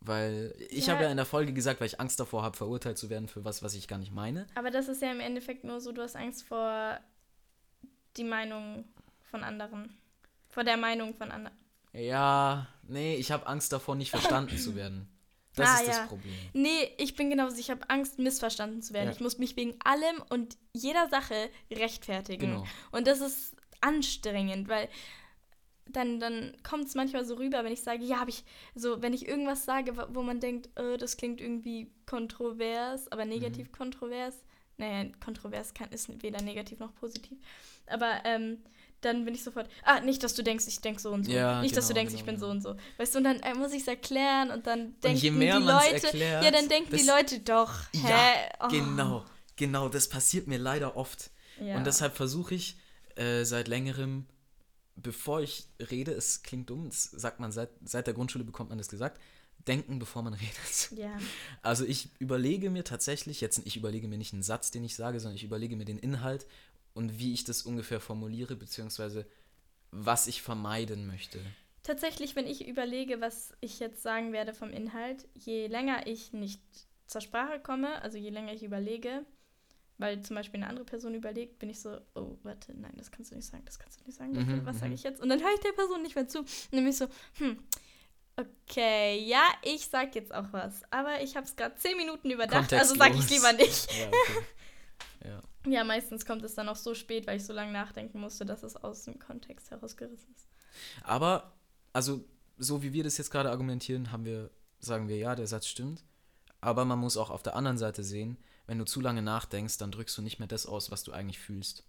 Weil 0.00 0.54
ich 0.70 0.86
Ja. 0.86 0.94
habe 0.94 1.04
ja 1.04 1.10
in 1.10 1.16
der 1.16 1.26
Folge 1.26 1.52
gesagt, 1.52 1.80
weil 1.80 1.86
ich 1.88 2.00
Angst 2.00 2.20
davor 2.20 2.42
habe, 2.42 2.56
verurteilt 2.56 2.98
zu 2.98 3.10
werden 3.10 3.28
für 3.28 3.44
was, 3.44 3.62
was 3.62 3.74
ich 3.74 3.88
gar 3.88 3.98
nicht 3.98 4.12
meine. 4.12 4.46
Aber 4.54 4.70
das 4.70 4.88
ist 4.88 5.02
ja 5.02 5.10
im 5.10 5.20
Endeffekt 5.20 5.64
nur 5.64 5.80
so, 5.80 5.92
du 5.92 6.02
hast 6.02 6.16
Angst 6.16 6.44
vor 6.44 6.98
die 8.16 8.24
Meinung 8.24 8.84
von 9.30 9.42
anderen. 9.44 9.96
Vor 10.48 10.64
der 10.64 10.76
Meinung 10.76 11.14
von 11.14 11.30
anderen. 11.30 11.56
Ja, 11.92 12.68
nee, 12.86 13.16
ich 13.16 13.32
habe 13.32 13.46
Angst 13.46 13.72
davor, 13.72 13.96
nicht 13.96 14.10
verstanden 14.10 14.56
zu 14.58 14.74
werden. 14.74 15.08
Das 15.56 15.68
Ah, 15.70 15.80
ist 15.80 15.88
ja. 15.88 15.98
das 16.02 16.06
Problem. 16.08 16.34
Nee, 16.52 16.92
ich 16.98 17.16
bin 17.16 17.30
genauso. 17.30 17.58
Ich 17.58 17.68
habe 17.68 17.90
Angst, 17.90 18.20
missverstanden 18.20 18.80
zu 18.80 18.94
werden. 18.94 19.08
Ja. 19.08 19.12
Ich 19.12 19.18
muss 19.18 19.38
mich 19.38 19.56
wegen 19.56 19.74
allem 19.82 20.22
und 20.30 20.56
jeder 20.72 21.08
Sache 21.08 21.50
rechtfertigen. 21.72 22.50
Genau. 22.52 22.64
Und 22.92 23.08
das 23.08 23.20
ist 23.20 23.56
anstrengend, 23.80 24.68
weil 24.68 24.88
dann, 25.92 26.20
dann 26.20 26.56
kommt 26.68 26.86
es 26.86 26.94
manchmal 26.94 27.24
so 27.24 27.34
rüber, 27.34 27.64
wenn 27.64 27.72
ich 27.72 27.82
sage, 27.82 28.04
ja, 28.04 28.18
habe 28.20 28.30
ich, 28.30 28.44
so, 28.74 29.02
wenn 29.02 29.12
ich 29.12 29.26
irgendwas 29.28 29.64
sage, 29.64 29.96
wo- 30.10 30.22
man 30.22 30.40
denkt, 30.40 30.68
äh, 30.78 30.96
das 30.96 31.16
klingt 31.16 31.40
irgendwie 31.40 31.90
kontrovers, 32.06 33.10
aber 33.10 33.24
negativ 33.24 33.72
kontrovers. 33.72 34.34
Naja, 34.76 35.10
kontrovers 35.24 35.74
kann, 35.74 35.90
ist 35.90 36.22
weder 36.22 36.40
negativ 36.40 36.78
noch 36.78 36.94
positiv. 36.94 37.36
Aber 37.88 38.20
ähm, 38.24 38.58
dann 39.00 39.24
bin 39.24 39.34
ich 39.34 39.42
sofort, 39.42 39.68
ah, 39.82 40.00
nicht, 40.00 40.22
dass 40.22 40.34
du 40.34 40.42
denkst, 40.44 40.66
ich 40.68 40.80
denke 40.80 41.00
so 41.00 41.10
und 41.10 41.24
so. 41.24 41.32
Ja, 41.32 41.60
nicht, 41.62 41.76
dass 41.76 41.88
du 41.88 41.94
genau, 41.94 42.00
denkst, 42.00 42.12
genau, 42.14 42.20
ich 42.20 42.26
bin 42.26 42.34
genau. 42.36 42.46
so 42.46 42.50
und 42.52 42.60
so. 42.62 42.76
Weißt 42.96 43.14
du, 43.14 43.18
und 43.18 43.24
dann 43.24 43.40
äh, 43.40 43.54
muss 43.54 43.72
ich 43.72 43.82
es 43.82 43.88
erklären 43.88 44.50
und 44.52 44.66
dann 44.68 44.94
denken 45.00 45.18
je 45.18 45.30
mehr 45.32 45.58
die 45.58 45.64
Leute, 45.64 46.06
erklärt, 46.06 46.44
ja, 46.44 46.50
dann 46.52 46.68
denken 46.68 46.96
die 46.96 47.02
Leute 47.02 47.40
doch, 47.40 47.72
hä? 47.92 48.08
Ja, 48.08 48.32
Oh. 48.60 48.68
genau, 48.68 49.24
genau, 49.56 49.88
das 49.88 50.08
passiert 50.08 50.46
mir 50.46 50.58
leider 50.58 50.96
oft. 50.96 51.30
Ja. 51.60 51.76
Und 51.76 51.84
deshalb 51.86 52.16
versuche 52.16 52.54
ich 52.54 52.76
äh, 53.16 53.42
seit 53.44 53.66
längerem, 53.66 54.26
bevor 55.02 55.40
ich 55.40 55.66
rede, 55.90 56.12
es 56.12 56.42
klingt 56.42 56.70
dumm, 56.70 56.88
das 56.88 57.04
sagt 57.04 57.40
man 57.40 57.52
seit, 57.52 57.70
seit 57.84 58.06
der 58.06 58.14
Grundschule 58.14 58.44
bekommt 58.44 58.68
man 58.70 58.78
das 58.78 58.88
gesagt, 58.88 59.20
denken, 59.66 59.98
bevor 59.98 60.22
man 60.22 60.34
redet. 60.34 60.90
Ja. 60.92 61.16
Also 61.62 61.84
ich 61.84 62.10
überlege 62.18 62.70
mir 62.70 62.84
tatsächlich, 62.84 63.40
jetzt 63.40 63.60
ich 63.64 63.76
überlege 63.76 64.08
mir 64.08 64.18
nicht 64.18 64.32
einen 64.32 64.42
Satz, 64.42 64.70
den 64.70 64.84
ich 64.84 64.94
sage, 64.96 65.20
sondern 65.20 65.36
ich 65.36 65.44
überlege 65.44 65.76
mir 65.76 65.84
den 65.84 65.98
Inhalt 65.98 66.46
und 66.94 67.18
wie 67.18 67.32
ich 67.32 67.44
das 67.44 67.62
ungefähr 67.62 68.00
formuliere, 68.00 68.56
beziehungsweise 68.56 69.26
was 69.90 70.26
ich 70.26 70.42
vermeiden 70.42 71.06
möchte. 71.06 71.40
Tatsächlich, 71.82 72.36
wenn 72.36 72.46
ich 72.46 72.66
überlege, 72.66 73.20
was 73.20 73.54
ich 73.60 73.78
jetzt 73.78 74.02
sagen 74.02 74.32
werde 74.32 74.52
vom 74.52 74.70
Inhalt, 74.70 75.26
je 75.34 75.68
länger 75.68 76.06
ich 76.06 76.32
nicht 76.32 76.60
zur 77.06 77.20
Sprache 77.22 77.60
komme, 77.60 78.02
also 78.02 78.18
je 78.18 78.30
länger 78.30 78.52
ich 78.52 78.62
überlege, 78.62 79.24
weil 79.98 80.20
zum 80.22 80.36
Beispiel 80.36 80.60
eine 80.60 80.70
andere 80.70 80.84
Person 80.84 81.14
überlegt, 81.14 81.58
bin 81.58 81.70
ich 81.70 81.80
so, 81.80 81.98
oh, 82.14 82.38
warte, 82.44 82.72
nein, 82.74 82.94
das 82.96 83.10
kannst 83.10 83.32
du 83.32 83.36
nicht 83.36 83.46
sagen, 83.46 83.64
das 83.66 83.78
kannst 83.78 84.00
du 84.00 84.04
nicht 84.06 84.16
sagen, 84.16 84.32
Mhm, 84.32 84.64
was 84.64 84.78
sage 84.78 84.90
mhm. 84.90 84.94
ich 84.94 85.02
jetzt? 85.02 85.20
Und 85.20 85.28
dann 85.28 85.40
höre 85.40 85.52
ich 85.54 85.60
der 85.60 85.72
Person 85.72 86.02
nicht 86.02 86.14
mehr 86.14 86.28
zu. 86.28 86.38
Und 86.38 86.48
dann 86.70 86.80
bin 86.80 86.88
ich 86.88 86.96
so, 86.96 87.08
hm, 87.34 87.58
okay, 88.36 89.18
ja, 89.26 89.42
ich 89.62 89.86
sag 89.88 90.14
jetzt 90.14 90.32
auch 90.32 90.52
was, 90.52 90.82
aber 90.90 91.20
ich 91.20 91.36
habe 91.36 91.46
es 91.46 91.56
gerade 91.56 91.74
zehn 91.74 91.96
Minuten 91.96 92.30
überdacht, 92.30 92.72
also 92.72 92.94
sage 92.94 93.16
ich 93.18 93.28
lieber 93.28 93.52
nicht. 93.52 93.88
Ja, 93.98 94.06
okay. 94.06 94.46
ja. 95.24 95.42
Ja, 95.66 95.84
meistens 95.84 96.24
kommt 96.24 96.44
es 96.44 96.54
dann 96.54 96.68
auch 96.68 96.76
so 96.76 96.94
spät, 96.94 97.26
weil 97.26 97.36
ich 97.36 97.44
so 97.44 97.52
lange 97.52 97.72
nachdenken 97.72 98.20
musste, 98.20 98.46
dass 98.46 98.62
es 98.62 98.76
aus 98.76 99.04
dem 99.04 99.18
Kontext 99.18 99.70
herausgerissen 99.70 100.32
ist. 100.34 100.48
Aber, 101.02 101.52
also, 101.92 102.24
so 102.56 102.82
wie 102.82 102.92
wir 102.92 103.04
das 103.04 103.18
jetzt 103.18 103.30
gerade 103.30 103.50
argumentieren, 103.50 104.12
haben 104.12 104.24
wir, 104.24 104.50
sagen 104.78 105.08
wir, 105.08 105.16
ja, 105.16 105.34
der 105.34 105.46
Satz 105.46 105.66
stimmt. 105.66 106.04
Aber 106.60 106.84
man 106.84 106.98
muss 106.98 107.16
auch 107.16 107.30
auf 107.30 107.42
der 107.42 107.56
anderen 107.56 107.78
Seite 107.78 108.02
sehen, 108.02 108.38
wenn 108.68 108.78
du 108.78 108.84
zu 108.84 109.00
lange 109.00 109.22
nachdenkst, 109.22 109.78
dann 109.78 109.90
drückst 109.90 110.16
du 110.16 110.22
nicht 110.22 110.38
mehr 110.38 110.46
das 110.46 110.66
aus, 110.66 110.90
was 110.92 111.02
du 111.02 111.10
eigentlich 111.12 111.40
fühlst. 111.40 111.82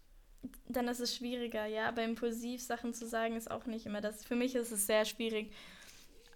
dann 0.68 0.88
ist 0.88 1.00
es 1.02 1.16
schwieriger, 1.16 1.66
ja. 1.68 1.88
Aber 1.90 2.04
impulsiv 2.04 2.62
Sachen 2.64 2.94
zu 2.96 3.08
sagen 3.08 3.36
ist 3.36 3.52
auch 3.52 3.66
nicht 3.68 3.86
immer 3.86 4.00
das. 4.02 4.24
Für 4.26 4.36
mich 4.36 4.56
ist 4.56 4.72
es 4.72 4.88
sehr 4.88 5.04
schwierig 5.06 5.52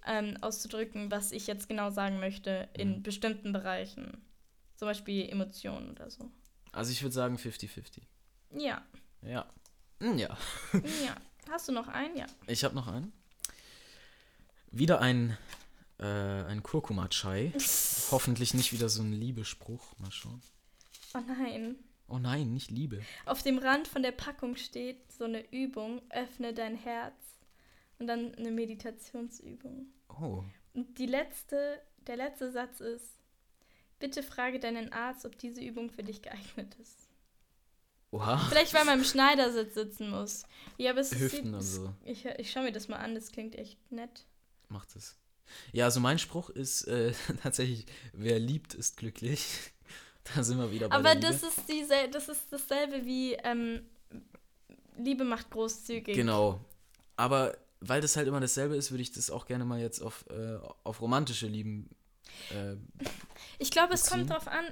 ähm, 0.05 0.35
auszudrücken, 0.41 1.09
was 1.09 1.31
ich 1.31 1.47
jetzt 1.47 1.69
genau 1.69 1.89
sagen 1.89 2.19
möchte 2.19 2.67
in 2.73 2.97
Mhm. 2.97 3.03
bestimmten 3.03 3.53
Bereichen. 3.53 4.21
Zum 4.75 4.87
Beispiel 4.89 5.29
Emotionen 5.29 5.89
oder 5.91 6.09
so. 6.11 6.29
Also 6.73 6.91
ich 6.91 7.01
würde 7.01 7.13
sagen 7.13 7.37
50-50. 7.37 8.01
Ja, 8.57 8.83
Ja. 9.21 9.45
Hm, 10.01 10.17
Ja. 10.17 10.37
ja. 10.73 11.15
Hast 11.49 11.69
du 11.69 11.71
noch 11.71 11.87
einen? 11.87 12.17
Ja. 12.17 12.25
Ich 12.47 12.63
habe 12.65 12.75
noch 12.75 12.87
einen. 12.87 13.13
Wieder 14.71 14.99
ein, 14.99 15.37
äh, 15.99 16.05
ein 16.05 16.63
Kurkuma-Chai. 16.63 17.53
Hoffentlich 18.11 18.53
nicht 18.53 18.73
wieder 18.73 18.89
so 18.89 19.01
ein 19.01 19.13
Liebespruch. 19.13 19.97
Mal 19.99 20.11
schauen. 20.11 20.41
Oh 21.13 21.21
nein. 21.27 21.75
Oh 22.07 22.19
nein, 22.19 22.53
nicht 22.53 22.71
Liebe. 22.71 23.01
Auf 23.25 23.43
dem 23.43 23.57
Rand 23.57 23.87
von 23.87 24.03
der 24.03 24.11
Packung 24.11 24.55
steht 24.55 25.11
so 25.11 25.23
eine 25.23 25.49
Übung, 25.51 26.01
öffne 26.09 26.53
dein 26.53 26.75
Herz. 26.75 27.15
Und 27.99 28.07
dann 28.07 28.35
eine 28.35 28.51
Meditationsübung. 28.51 29.87
Oh. 30.09 30.43
Und 30.73 30.97
die 30.97 31.05
letzte, 31.05 31.81
der 32.07 32.17
letzte 32.17 32.51
Satz 32.51 32.81
ist, 32.81 33.19
bitte 33.99 34.23
frage 34.23 34.59
deinen 34.59 34.91
Arzt, 34.91 35.25
ob 35.25 35.37
diese 35.37 35.61
Übung 35.61 35.89
für 35.89 36.03
dich 36.03 36.21
geeignet 36.21 36.75
ist. 36.81 37.07
Oha. 38.11 38.37
Vielleicht, 38.49 38.73
weil 38.73 38.85
man 38.85 38.99
im 38.99 39.05
Schneidersitz 39.05 39.73
sitzen 39.73 40.09
muss. 40.09 40.43
Ja, 40.77 40.91
aber 40.91 40.99
es 40.99 41.17
Hüften 41.17 41.45
sieht, 41.45 41.53
und 41.53 41.61
so. 41.61 41.93
Ich, 42.05 42.25
ich 42.25 42.51
schaue 42.51 42.63
mir 42.63 42.71
das 42.71 42.87
mal 42.87 42.97
an, 42.97 43.15
das 43.15 43.31
klingt 43.31 43.55
echt 43.55 43.91
nett. 43.91 44.25
Macht 44.69 44.95
es. 44.95 45.17
Ja, 45.71 45.85
also 45.85 45.99
mein 45.99 46.19
Spruch 46.19 46.49
ist 46.49 46.83
äh, 46.87 47.13
tatsächlich, 47.43 47.85
wer 48.13 48.39
liebt, 48.39 48.73
ist 48.73 48.97
glücklich. 48.97 49.45
Da 50.35 50.41
sind 50.41 50.57
wir 50.57 50.71
wieder 50.71 50.87
bei 50.87 50.95
Aber 50.95 51.15
das 51.15 51.43
ist, 51.43 51.63
diese, 51.67 52.07
das 52.09 52.29
ist 52.29 52.43
dasselbe 52.49 53.05
wie 53.05 53.33
ähm, 53.43 53.81
Liebe 54.97 55.25
macht 55.25 55.49
großzügig. 55.49 56.15
Genau. 56.15 56.63
Aber 57.17 57.57
weil 57.81 57.99
das 57.99 58.15
halt 58.15 58.29
immer 58.29 58.39
dasselbe 58.39 58.77
ist, 58.77 58.91
würde 58.91 59.01
ich 59.01 59.11
das 59.11 59.29
auch 59.29 59.45
gerne 59.45 59.65
mal 59.65 59.81
jetzt 59.81 59.99
auf, 60.01 60.23
äh, 60.29 60.59
auf 60.85 61.01
romantische 61.01 61.47
Lieben. 61.47 61.89
Äh, 62.51 62.77
Ich 63.59 63.69
glaube, 63.69 63.93
es 63.93 64.09
kommt 64.09 64.29
drauf 64.29 64.47
an, 64.47 64.63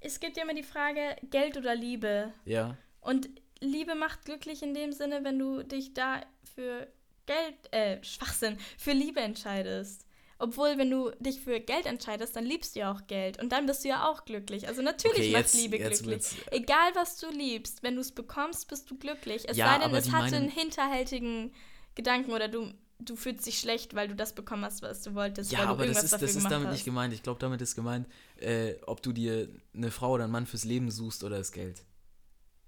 es 0.00 0.20
gibt 0.20 0.36
ja 0.36 0.44
immer 0.44 0.54
die 0.54 0.62
Frage, 0.62 1.16
Geld 1.30 1.56
oder 1.56 1.74
Liebe. 1.74 2.32
ja. 2.44 2.76
Und 3.00 3.28
Liebe 3.60 3.94
macht 3.94 4.24
glücklich 4.26 4.62
in 4.62 4.74
dem 4.74 4.92
Sinne, 4.92 5.24
wenn 5.24 5.38
du 5.38 5.62
dich 5.62 5.92
da 5.92 6.20
für 6.54 6.86
Geld, 7.26 7.72
äh, 7.72 8.02
Schwachsinn, 8.04 8.58
für 8.78 8.92
Liebe 8.92 9.20
entscheidest. 9.20 10.06
Obwohl, 10.40 10.78
wenn 10.78 10.90
du 10.90 11.10
dich 11.20 11.40
für 11.40 11.60
Geld 11.60 11.86
entscheidest, 11.86 12.34
dann 12.34 12.44
liebst 12.44 12.74
du 12.74 12.80
ja 12.80 12.92
auch 12.92 13.06
Geld. 13.06 13.40
Und 13.42 13.50
dann 13.52 13.66
bist 13.66 13.84
du 13.84 13.88
ja 13.88 14.08
auch 14.10 14.24
glücklich. 14.24 14.66
Also 14.66 14.80
natürlich 14.82 15.18
Okay, 15.18 15.32
macht 15.32 15.42
jetzt- 15.42 15.54
Liebe 15.54 15.76
jetzt 15.78 16.02
glücklich. 16.02 16.36
wird's- 16.36 16.52
Egal, 16.52 16.90
was 16.94 17.18
du 17.18 17.28
liebst, 17.30 17.82
wenn 17.82 17.94
du 17.94 18.00
es 18.00 18.10
bekommst, 18.12 18.66
bist 18.68 18.90
du 18.90 18.96
glücklich. 18.96 19.48
Es 19.48 19.56
Ja, 19.56 19.66
sei 19.78 19.84
denn, 19.86 19.94
es 19.94 20.10
hat 20.10 20.30
so 20.30 20.36
einen 20.36 20.48
hinterhältigen 20.48 21.52
Gedanken 21.94 22.32
oder 22.32 22.48
du, 22.48 22.72
du 23.00 23.16
fühlst 23.16 23.46
dich 23.46 23.58
schlecht, 23.58 23.94
weil 23.94 24.08
du 24.08 24.14
das 24.16 24.34
bekommen 24.34 24.64
hast, 24.64 24.80
was 24.82 25.02
du 25.02 25.14
wolltest. 25.14 25.52
Ja, 25.52 25.58
weil 25.58 25.64
du 25.66 25.70
aber 25.72 25.78
das 25.86 25.86
irgendwas 25.96 26.04
ist, 26.12 26.22
das 26.22 26.36
ist 26.36 26.50
damit 26.50 26.68
hast. 26.68 26.72
nicht 26.74 26.84
gemeint. 26.84 27.12
Ich 27.12 27.22
glaube, 27.22 27.38
damit 27.38 27.60
ist 27.60 27.74
gemeint, 27.74 28.06
äh, 28.40 28.74
ob 28.86 29.02
du 29.02 29.12
dir 29.12 29.48
eine 29.74 29.90
Frau 29.90 30.12
oder 30.12 30.24
einen 30.24 30.32
Mann 30.32 30.46
fürs 30.46 30.64
Leben 30.64 30.90
suchst 30.90 31.22
oder 31.22 31.38
das 31.38 31.52
Geld. 31.52 31.82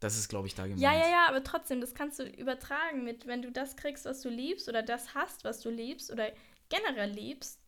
Das 0.01 0.19
ist, 0.19 0.29
glaube 0.29 0.49
ich, 0.49 0.55
da 0.55 0.65
gemeint. 0.65 0.81
Ja, 0.83 0.93
ja, 0.93 1.09
ja, 1.09 1.27
aber 1.29 1.45
trotzdem, 1.45 1.81
das 1.81 1.95
kannst 1.95 2.19
du 2.19 2.25
übertragen 2.25 3.05
mit, 3.05 3.27
wenn 3.27 3.41
du 3.41 3.53
das 3.53 3.77
kriegst, 3.77 4.05
was 4.05 4.21
du 4.21 4.29
liebst 4.29 4.69
oder 4.69 4.83
das 4.83 5.15
hast, 5.15 5.45
was 5.45 5.61
du 5.61 5.71
liebst 5.71 6.11
oder 6.11 6.33
generell 6.69 7.11
liebst. 7.11 7.61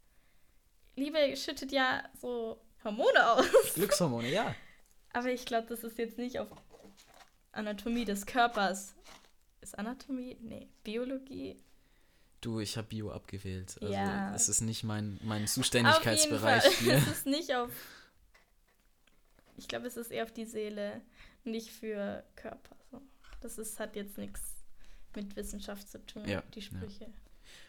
Liebe 0.97 1.37
schüttet 1.37 1.73
ja 1.73 2.03
so 2.21 2.61
Hormone 2.85 3.33
aus. 3.33 3.47
Glückshormone, 3.75 4.31
ja. 4.31 4.55
Aber 5.13 5.31
ich 5.31 5.45
glaube, 5.45 5.67
das 5.69 5.85
ist 5.85 5.99
jetzt 5.99 6.19
nicht 6.19 6.39
auf 6.39 6.49
Anatomie 7.53 8.05
des 8.05 8.27
Körpers. 8.27 8.95
Ist 9.61 9.79
Anatomie? 9.79 10.37
Nee, 10.41 10.69
Biologie. 10.83 11.57
Du, 12.41 12.61
ich 12.61 12.77
habe 12.77 12.89
Bio 12.89 13.11
abgewählt. 13.11 13.77
Also, 13.81 13.93
Ja. 13.93 14.35
es 14.35 14.49
ist 14.49 14.61
nicht 14.61 14.85
mein, 14.85 15.15
mein 15.23 15.31
Auf 15.31 15.39
jeden 15.39 15.47
Zuständigkeitsbereich 15.49 16.63
Fall. 16.63 16.73
hier. 16.73 16.95
Es 16.97 17.09
ist 17.09 17.27
nicht 17.27 17.55
auf. 17.55 17.71
Ich 19.57 19.69
glaube, 19.69 19.87
es 19.87 19.97
ist 19.97 20.11
eher 20.11 20.25
auf 20.25 20.33
die 20.33 20.45
Seele, 20.45 21.01
nicht 21.45 21.71
für 21.71 22.25
Körper. 22.37 22.77
So. 22.91 23.01
Das 23.41 23.57
ist, 23.59 23.79
hat 23.79 23.95
jetzt 23.97 24.19
nichts 24.19 24.41
mit 25.15 25.37
Wissenschaft 25.37 25.89
zu 25.89 26.05
tun, 26.07 26.29
Ja, 26.29 26.43
die 26.55 26.61
ja. 26.61 26.67
Sprüche. 26.67 27.07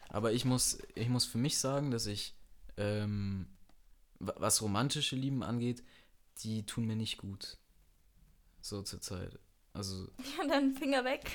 Aber 0.08 0.32
ich 0.32 0.44
muss, 0.44 0.78
ich 0.94 1.08
muss 1.08 1.24
für 1.24 1.38
mich 1.38 1.58
sagen, 1.58 1.90
dass 1.90 2.06
ich, 2.06 2.34
ähm, 2.76 3.46
wa- 4.18 4.34
was 4.38 4.62
romantische 4.62 5.16
Lieben 5.16 5.42
angeht, 5.42 5.82
die 6.42 6.64
tun 6.66 6.86
mir 6.86 6.96
nicht 6.96 7.18
gut. 7.18 7.58
So 8.60 8.82
zur 8.82 9.00
Zeit. 9.00 9.38
Also, 9.72 10.08
Ja, 10.38 10.46
dann 10.48 10.74
Finger 10.74 11.04
weg. 11.04 11.30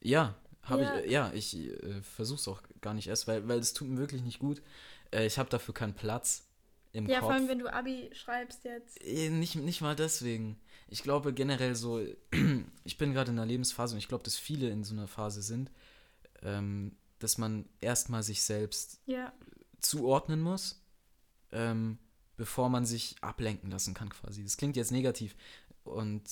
ja, 0.00 0.34
habe 0.62 0.84
Ja. 0.84 0.98
ich, 1.00 1.04
äh, 1.06 1.10
ja, 1.12 1.32
ich 1.34 1.56
äh, 1.56 2.02
versuche 2.02 2.38
es 2.40 2.48
auch 2.48 2.62
gar 2.80 2.94
nicht 2.94 3.06
erst, 3.08 3.26
weil, 3.26 3.46
weil 3.48 3.58
es 3.58 3.72
tut 3.74 3.88
mir 3.88 3.98
wirklich 3.98 4.22
nicht 4.22 4.38
gut. 4.38 4.62
Äh, 5.12 5.26
ich 5.26 5.38
habe 5.38 5.50
dafür 5.50 5.74
keinen 5.74 5.94
Platz 5.94 6.46
im 6.92 7.06
Ja, 7.08 7.18
Kopf. 7.20 7.26
vor 7.28 7.34
allem, 7.34 7.48
wenn 7.48 7.58
du 7.58 7.72
Abi 7.72 8.10
schreibst 8.14 8.64
jetzt. 8.64 9.02
Äh, 9.02 9.30
Nicht, 9.30 9.56
nicht 9.56 9.80
mal 9.80 9.96
deswegen. 9.96 10.58
Ich 10.88 11.02
glaube 11.02 11.32
generell 11.32 11.74
so, 11.74 12.00
ich 12.84 12.98
bin 12.98 13.12
gerade 13.14 13.30
in 13.32 13.38
einer 13.38 13.46
Lebensphase 13.46 13.94
und 13.94 13.98
ich 13.98 14.08
glaube, 14.08 14.24
dass 14.24 14.36
viele 14.36 14.68
in 14.70 14.84
so 14.84 14.94
einer 14.94 15.08
Phase 15.08 15.42
sind, 15.42 15.70
ähm, 16.42 16.96
dass 17.18 17.38
man 17.38 17.66
erstmal 17.80 18.22
sich 18.22 18.42
selbst 18.42 19.00
Ja. 19.06 19.32
Zuordnen 19.84 20.40
muss, 20.40 20.82
ähm, 21.52 21.98
bevor 22.36 22.68
man 22.68 22.84
sich 22.86 23.16
ablenken 23.20 23.70
lassen 23.70 23.94
kann 23.94 24.08
quasi. 24.10 24.42
Das 24.42 24.56
klingt 24.56 24.76
jetzt 24.76 24.92
negativ 24.92 25.36
und 25.84 26.22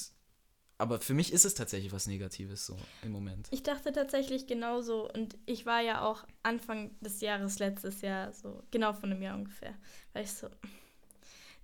aber 0.78 0.98
für 1.00 1.14
mich 1.14 1.32
ist 1.32 1.44
es 1.44 1.54
tatsächlich 1.54 1.92
was 1.92 2.08
Negatives 2.08 2.66
so 2.66 2.76
im 3.04 3.12
Moment. 3.12 3.46
Ich 3.52 3.62
dachte 3.62 3.92
tatsächlich 3.92 4.48
genauso 4.48 5.08
und 5.12 5.36
ich 5.46 5.64
war 5.64 5.80
ja 5.80 6.04
auch 6.04 6.24
Anfang 6.42 6.90
des 7.00 7.20
Jahres 7.20 7.60
letztes 7.60 8.00
Jahr 8.00 8.32
so, 8.32 8.64
genau 8.72 8.92
von 8.92 9.12
einem 9.12 9.22
Jahr 9.22 9.36
ungefähr, 9.36 9.74
weil 10.12 10.24
ich 10.24 10.32
so, 10.32 10.48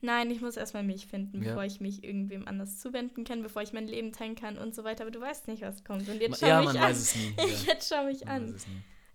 nein, 0.00 0.30
ich 0.30 0.40
muss 0.40 0.56
erstmal 0.56 0.84
mich 0.84 1.08
finden, 1.08 1.42
Ja. 1.42 1.48
bevor 1.48 1.64
ich 1.64 1.80
mich 1.80 2.04
irgendwem 2.04 2.46
anders 2.46 2.78
zuwenden 2.78 3.24
kann, 3.24 3.42
bevor 3.42 3.62
ich 3.62 3.72
mein 3.72 3.88
Leben 3.88 4.12
teilen 4.12 4.36
kann 4.36 4.56
und 4.56 4.72
so 4.74 4.84
weiter, 4.84 5.02
aber 5.02 5.10
du 5.10 5.20
weißt 5.20 5.48
nicht, 5.48 5.62
was 5.62 5.82
kommt 5.82 6.08
und 6.08 6.20
jetzt 6.20 6.38
schau 6.38 6.46
ja, 6.46 6.58
mich 6.60 6.66
man 6.66 6.76
an. 6.76 6.82
weiß 6.84 6.98
es 6.98 7.16
nie. 7.16 7.34
Ja, 7.38 7.44
Jetzt 7.72 7.88
schau 7.88 8.04
mich 8.04 8.24
man 8.24 8.44
an. 8.44 8.60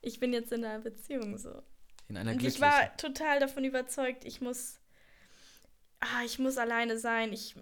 Ich 0.01 0.19
bin 0.19 0.33
jetzt 0.33 0.51
in 0.51 0.65
einer 0.65 0.79
Beziehung 0.79 1.37
so. 1.37 1.61
In 2.09 2.17
einer 2.17 2.31
Und 2.31 2.37
ich 2.37 2.55
glücklichen. 2.55 2.61
war 2.61 2.97
total 2.97 3.39
davon 3.39 3.63
überzeugt, 3.63 4.25
ich 4.25 4.41
muss, 4.41 4.79
ah, 5.99 6.23
ich 6.25 6.37
muss 6.39 6.57
alleine 6.57 6.97
sein. 6.99 7.31
Ich 7.33 7.55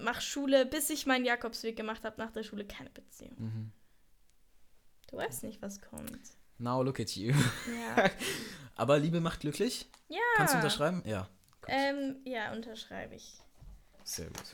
mache 0.00 0.20
Schule, 0.20 0.66
bis 0.66 0.90
ich 0.90 1.06
meinen 1.06 1.24
Jakobsweg 1.24 1.76
gemacht 1.76 2.04
habe 2.04 2.20
nach 2.20 2.30
der 2.30 2.42
Schule, 2.42 2.64
keine 2.66 2.90
Beziehung. 2.90 3.34
Mhm. 3.38 3.72
Du 5.10 5.16
weißt 5.16 5.44
nicht, 5.44 5.62
was 5.62 5.80
kommt. 5.80 6.20
Now 6.58 6.82
look 6.82 7.00
at 7.00 7.10
you. 7.16 7.32
Ja. 7.96 8.10
Aber 8.76 8.98
Liebe 8.98 9.20
macht 9.20 9.40
glücklich? 9.40 9.86
ja. 10.08 10.18
Kannst 10.36 10.54
du 10.54 10.58
unterschreiben? 10.58 11.02
Ja. 11.06 11.28
Ähm, 11.68 12.16
ja, 12.24 12.52
unterschreibe 12.52 13.14
ich. 13.14 13.34
Sehr 14.04 14.26
gut. 14.26 14.44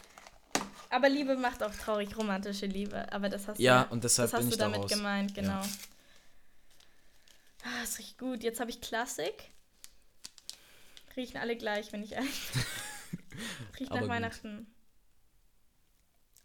Aber 0.91 1.09
Liebe 1.09 1.37
macht 1.37 1.63
auch 1.63 1.75
traurig, 1.75 2.17
romantische 2.17 2.67
Liebe. 2.67 3.11
Aber 3.13 3.29
das 3.29 3.49
hast 3.49 3.59
Ja, 3.59 3.85
du, 3.85 3.93
und 3.93 4.05
deshalb 4.05 4.31
das 4.31 4.35
hast 4.35 4.41
bin 4.43 4.49
du 4.51 4.55
ich 4.55 4.59
da 4.59 4.65
damit 4.67 4.83
raus. 4.83 4.91
gemeint, 4.91 5.35
genau. 5.35 5.61
Ja. 5.61 5.69
Ah, 7.63 7.81
das 7.81 7.99
riecht 7.99 8.19
gut. 8.19 8.43
Jetzt 8.43 8.61
habe 8.61 8.71
ich 8.71 8.81
Klassik. 8.81 9.51
Riechen 11.17 11.37
alle 11.39 11.57
gleich, 11.57 11.93
wenn 11.93 12.03
ich 12.03 12.13
ehrlich. 12.13 12.51
Riecht 13.79 13.91
nach 13.91 14.01
gut. 14.01 14.09
Weihnachten. 14.09 14.67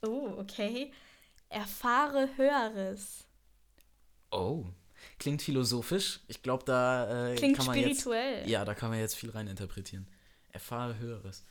Oh, 0.02 0.36
okay. 0.38 0.94
Erfahre 1.50 2.30
Höheres. 2.38 3.26
Oh. 4.32 4.66
Klingt 5.20 5.42
philosophisch. 5.42 6.20
Ich 6.28 6.42
glaube, 6.44 6.66
da 6.66 7.30
äh, 7.32 7.36
Klingt 7.36 7.58
kann 7.58 7.66
man 7.68 7.76
spirituell. 7.78 8.40
jetzt. 8.40 8.50
Ja, 8.50 8.66
da 8.66 8.74
kann 8.76 8.90
man 8.90 9.00
jetzt 9.00 9.16
viel 9.16 9.30
rein 9.30 9.48
interpretieren. 9.48 10.08
Erfahre 10.50 10.98
Höheres. 10.98 11.46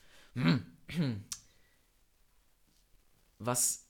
Was. 3.39 3.87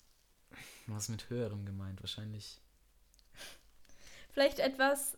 Was 0.87 1.09
mit 1.09 1.29
Höherem 1.31 1.65
gemeint? 1.67 2.01
Wahrscheinlich. 2.01 2.61
Vielleicht 4.31 4.59
etwas, 4.61 5.17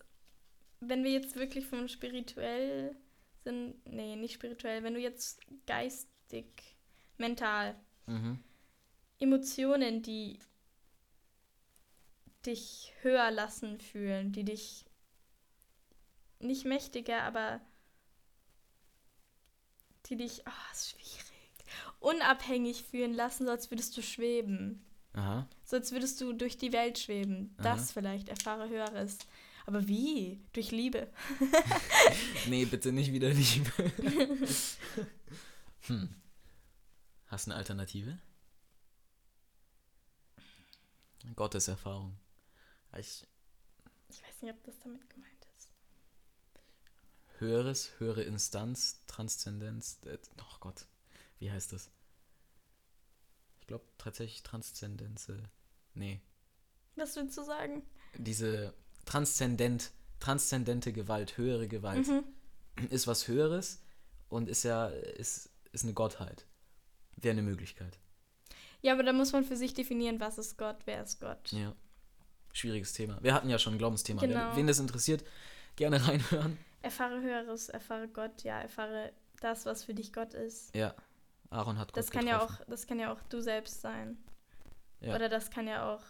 wenn 0.80 1.04
wir 1.04 1.10
jetzt 1.10 1.36
wirklich 1.36 1.66
von 1.66 1.88
spirituell 1.88 2.96
sind. 3.44 3.74
Nee, 3.86 4.16
nicht 4.16 4.34
spirituell. 4.34 4.82
Wenn 4.82 4.94
du 4.94 5.00
jetzt 5.00 5.40
geistig, 5.66 6.76
mental, 7.16 7.74
Mhm. 8.08 8.38
Emotionen, 9.20 10.02
die 10.02 10.38
dich 12.46 12.92
höher 13.02 13.30
lassen 13.30 13.80
fühlen, 13.80 14.32
die 14.32 14.44
dich 14.44 14.84
nicht 16.38 16.64
mächtiger, 16.64 17.22
aber 17.22 17.60
die 20.06 20.16
dich, 20.16 20.42
oh, 20.46 20.72
ist 20.72 20.90
schwierig, 20.90 21.52
unabhängig 22.00 22.84
fühlen 22.84 23.12
lassen, 23.12 23.44
so 23.44 23.50
als 23.50 23.70
würdest 23.70 23.96
du 23.96 24.02
schweben. 24.02 24.84
Aha. 25.14 25.46
So 25.64 25.76
als 25.76 25.92
würdest 25.92 26.20
du 26.20 26.32
durch 26.32 26.56
die 26.56 26.72
Welt 26.72 26.98
schweben. 26.98 27.54
Aha. 27.58 27.64
Das 27.64 27.92
vielleicht, 27.92 28.28
erfahre 28.28 28.68
Höheres. 28.68 29.18
Aber 29.68 29.86
wie? 29.86 30.40
Durch 30.54 30.70
Liebe. 30.70 31.12
Nee, 32.46 32.64
bitte 32.64 32.90
nicht 32.90 33.12
wieder 33.12 33.28
Liebe. 33.28 33.70
hm. 35.82 36.14
Hast 37.26 37.46
du 37.46 37.50
eine 37.50 37.58
Alternative? 37.58 38.18
Gotteserfahrung. 41.36 42.16
Ich, 42.96 43.26
Ich 44.08 44.22
weiß 44.22 44.40
nicht, 44.42 44.54
ob 44.54 44.64
das 44.64 44.78
damit 44.78 45.10
gemeint 45.10 45.46
ist. 45.58 45.68
höheres, 47.38 47.90
höhere 47.98 48.22
Instanz, 48.22 49.02
Transzendenz. 49.06 49.98
Äh, 50.06 50.16
oh 50.40 50.56
Gott, 50.60 50.86
wie 51.40 51.50
heißt 51.52 51.74
das? 51.74 51.90
Ich 53.60 53.66
glaube 53.66 53.84
tatsächlich 53.98 54.42
Transzendenz. 54.42 55.30
Nee, 55.92 56.22
Was 56.96 57.14
willst 57.16 57.36
du 57.36 57.42
sagen? 57.44 57.82
diese 58.16 58.72
transzendent, 59.08 59.90
transzendente 60.20 60.92
Gewalt, 60.92 61.36
höhere 61.36 61.68
Gewalt, 61.68 62.06
Mhm. 62.06 62.24
ist 62.90 63.06
was 63.06 63.26
Höheres 63.28 63.82
und 64.28 64.48
ist 64.48 64.62
ja 64.64 64.86
ist, 64.88 65.50
ist 65.72 65.84
eine 65.84 65.94
Gottheit. 65.94 66.46
Wäre 67.16 67.32
eine 67.32 67.42
Möglichkeit. 67.42 67.98
Ja, 68.80 68.92
aber 68.92 69.02
da 69.02 69.12
muss 69.12 69.32
man 69.32 69.44
für 69.44 69.56
sich 69.56 69.74
definieren, 69.74 70.20
was 70.20 70.38
ist 70.38 70.56
Gott, 70.56 70.76
wer 70.84 71.02
ist 71.02 71.20
Gott. 71.20 71.50
Ja. 71.52 71.74
Schwieriges 72.52 72.92
Thema. 72.92 73.18
Wir 73.22 73.34
hatten 73.34 73.48
ja 73.50 73.58
schon 73.58 73.74
ein 73.74 73.78
Glaubensthema. 73.78 74.20
Genau. 74.20 74.54
Wen, 74.56 74.66
das 74.66 74.78
interessiert, 74.78 75.24
gerne 75.76 76.06
reinhören. 76.06 76.58
Erfahre 76.80 77.20
Höheres, 77.20 77.68
erfahre 77.68 78.06
Gott, 78.08 78.42
ja, 78.44 78.60
erfahre 78.60 79.12
das, 79.40 79.66
was 79.66 79.84
für 79.84 79.94
dich 79.94 80.12
Gott 80.12 80.34
ist. 80.34 80.74
Ja. 80.76 80.94
Aaron 81.50 81.78
hat 81.78 81.88
Gott 81.88 81.96
Das 81.96 82.10
kann 82.10 82.26
ja 82.26 82.38
getroffen. 82.38 82.62
auch, 82.62 82.66
das 82.68 82.86
kann 82.86 82.98
ja 83.00 83.12
auch 83.12 83.20
du 83.30 83.40
selbst 83.40 83.80
sein. 83.80 84.16
Ja. 85.00 85.14
Oder 85.14 85.28
das 85.28 85.50
kann 85.50 85.66
ja 85.68 85.92
auch 85.94 86.00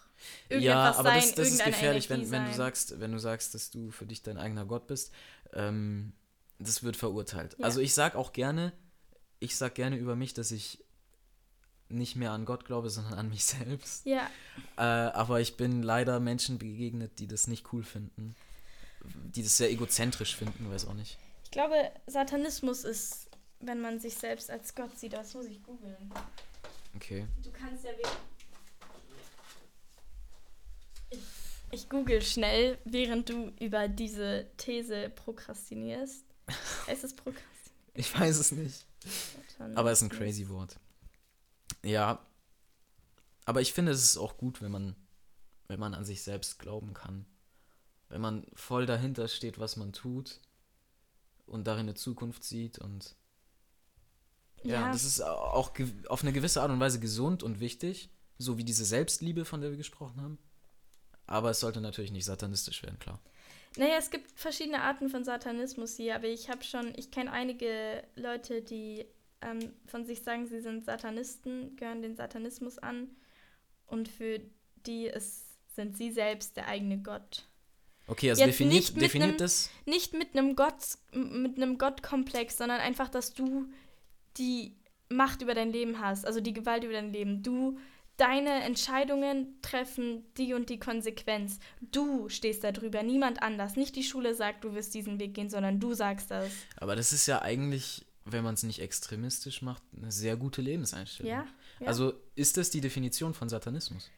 Ja, 0.48 0.56
irgendetwas 0.56 0.96
aber 0.98 1.08
sein, 1.10 1.20
das, 1.20 1.34
das 1.34 1.48
ist 1.50 1.64
gefährlich, 1.64 2.08
wenn, 2.10 2.20
Energie 2.20 2.32
wenn 2.32 2.44
du 2.46 2.54
sagst, 2.54 3.00
wenn 3.00 3.12
du 3.12 3.18
sagst, 3.18 3.54
dass 3.54 3.70
du 3.70 3.90
für 3.90 4.06
dich 4.06 4.22
dein 4.22 4.38
eigener 4.38 4.64
Gott 4.64 4.86
bist. 4.86 5.12
Ähm, 5.52 6.12
das 6.58 6.82
wird 6.82 6.96
verurteilt. 6.96 7.56
Ja. 7.58 7.64
Also 7.66 7.80
ich 7.80 7.92
sag 7.94 8.16
auch 8.16 8.32
gerne, 8.32 8.72
ich 9.40 9.56
sag 9.56 9.74
gerne 9.74 9.96
über 9.96 10.16
mich, 10.16 10.32
dass 10.34 10.50
ich 10.50 10.82
nicht 11.90 12.16
mehr 12.16 12.32
an 12.32 12.44
Gott 12.44 12.64
glaube, 12.64 12.90
sondern 12.90 13.14
an 13.14 13.28
mich 13.28 13.44
selbst. 13.46 14.04
Ja, 14.06 14.28
Äh, 14.76 14.82
aber 14.82 15.40
ich 15.40 15.56
bin 15.56 15.82
leider 15.82 16.18
Menschen 16.20 16.58
begegnet, 16.58 17.18
die 17.18 17.26
das 17.26 17.46
nicht 17.46 17.72
cool 17.72 17.82
finden. 17.82 18.34
Die 19.04 19.42
das 19.42 19.56
sehr 19.56 19.70
egozentrisch 19.70 20.34
finden, 20.36 20.70
weiß 20.70 20.86
auch 20.86 20.94
nicht. 20.94 21.18
ich 21.44 21.50
glaube, 21.50 21.74
Satanismus 22.06 22.84
ist, 22.84 23.28
wenn 23.60 23.80
man 23.80 24.00
sich 24.00 24.14
selbst 24.16 24.50
als 24.50 24.74
Gott 24.74 24.98
sieht. 24.98 25.12
Das 25.12 25.34
muss 25.34 25.46
ich 25.46 25.62
googeln. 25.62 25.96
Okay. 26.96 27.26
Du 27.42 27.50
kannst 27.52 27.84
ja 27.84 27.90
wieder. 27.96 28.10
Ich, 31.70 31.88
google 31.88 32.22
schnell, 32.22 32.78
während 32.84 33.28
du 33.28 33.52
über 33.60 33.88
diese 33.88 34.46
These 34.56 35.10
prokrastinierst. 35.10 36.24
Es 36.86 37.14
prokrastinieren? 37.14 37.44
Ich 37.94 38.18
weiß 38.18 38.38
es 38.38 38.52
nicht. 38.52 38.86
Aber 39.74 39.90
es 39.90 40.00
ist 40.00 40.10
ein 40.10 40.16
crazy 40.16 40.48
Wort. 40.48 40.78
Ja. 41.84 42.24
Aber 43.44 43.60
ich 43.60 43.72
finde, 43.72 43.92
es 43.92 44.02
ist 44.02 44.16
auch 44.16 44.36
gut, 44.38 44.62
wenn 44.62 44.70
man, 44.70 44.96
wenn 45.66 45.80
man 45.80 45.94
an 45.94 46.04
sich 46.04 46.22
selbst 46.22 46.58
glauben 46.58 46.94
kann. 46.94 47.26
Wenn 48.08 48.20
man 48.20 48.46
voll 48.54 48.86
dahinter 48.86 49.28
steht, 49.28 49.58
was 49.58 49.76
man 49.76 49.92
tut 49.92 50.40
und 51.46 51.66
darin 51.66 51.80
eine 51.80 51.94
Zukunft 51.94 52.44
sieht 52.44 52.78
und 52.78 53.16
ja, 54.62 54.80
Ja, 54.80 54.92
das 54.92 55.04
ist 55.04 55.20
auch 55.20 55.72
auf 56.08 56.22
eine 56.22 56.32
gewisse 56.32 56.62
Art 56.62 56.70
und 56.70 56.80
Weise 56.80 57.00
gesund 57.00 57.42
und 57.42 57.60
wichtig, 57.60 58.10
so 58.38 58.58
wie 58.58 58.64
diese 58.64 58.84
Selbstliebe, 58.84 59.44
von 59.44 59.60
der 59.60 59.70
wir 59.70 59.76
gesprochen 59.76 60.20
haben. 60.20 60.38
Aber 61.28 61.50
es 61.50 61.60
sollte 61.60 61.80
natürlich 61.80 62.10
nicht 62.10 62.24
satanistisch 62.24 62.82
werden, 62.82 62.98
klar. 62.98 63.20
Naja, 63.76 63.96
es 63.98 64.10
gibt 64.10 64.32
verschiedene 64.38 64.82
Arten 64.82 65.08
von 65.08 65.24
Satanismus 65.24 65.94
hier, 65.96 66.16
aber 66.16 66.26
ich 66.26 66.48
habe 66.50 66.64
schon, 66.64 66.92
ich 66.96 67.10
kenne 67.10 67.30
einige 67.30 68.02
Leute, 68.16 68.62
die 68.62 69.04
ähm, 69.42 69.72
von 69.86 70.04
sich 70.04 70.22
sagen, 70.22 70.46
sie 70.48 70.60
sind 70.60 70.84
Satanisten, 70.84 71.76
gehören 71.76 72.02
den 72.02 72.16
Satanismus 72.16 72.78
an 72.78 73.08
und 73.86 74.08
für 74.08 74.40
die 74.86 75.04
ist, 75.06 75.44
sind 75.76 75.96
sie 75.96 76.10
selbst 76.10 76.56
der 76.56 76.66
eigene 76.66 76.98
Gott. 76.98 77.46
Okay, 78.08 78.30
also 78.30 78.40
Jetzt 78.40 78.52
definiert, 78.58 78.74
nicht 78.74 79.00
definiert 79.00 79.28
einem- 79.30 79.38
das. 79.38 79.70
Nicht 79.84 80.14
mit 80.14 80.34
einem 80.34 80.56
Gott, 80.56 80.82
mit 81.12 81.56
einem 81.56 81.76
Gottkomplex, 81.76 82.56
sondern 82.56 82.80
einfach, 82.80 83.10
dass 83.10 83.34
du 83.34 83.66
die 84.38 84.74
Macht 85.10 85.42
über 85.42 85.54
dein 85.54 85.70
Leben 85.70 86.00
hast, 86.00 86.26
also 86.26 86.40
die 86.40 86.54
Gewalt 86.54 86.84
über 86.84 86.94
dein 86.94 87.12
Leben. 87.12 87.42
Du, 87.42 87.78
deine 88.18 88.62
Entscheidungen 88.64 89.60
treffen 89.62 90.24
die 90.36 90.52
und 90.52 90.68
die 90.68 90.78
Konsequenz. 90.78 91.58
Du 91.80 92.28
stehst 92.28 92.62
da 92.64 92.72
drüber, 92.72 93.02
niemand 93.02 93.42
anders. 93.42 93.76
Nicht 93.76 93.96
die 93.96 94.02
Schule 94.02 94.34
sagt, 94.34 94.64
du 94.64 94.74
wirst 94.74 94.92
diesen 94.92 95.18
Weg 95.18 95.34
gehen, 95.34 95.48
sondern 95.48 95.80
du 95.80 95.94
sagst 95.94 96.30
das. 96.30 96.50
Aber 96.76 96.96
das 96.96 97.12
ist 97.12 97.26
ja 97.26 97.40
eigentlich, 97.40 98.04
wenn 98.24 98.44
man 98.44 98.54
es 98.54 98.64
nicht 98.64 98.80
extremistisch 98.80 99.62
macht, 99.62 99.82
eine 99.96 100.12
sehr 100.12 100.36
gute 100.36 100.60
Lebenseinstellung. 100.60 101.32
Ja? 101.32 101.46
ja. 101.80 101.86
Also 101.86 102.12
ist 102.34 102.56
das 102.56 102.70
die 102.70 102.80
Definition 102.80 103.34
von 103.34 103.48
Satanismus? 103.48 104.10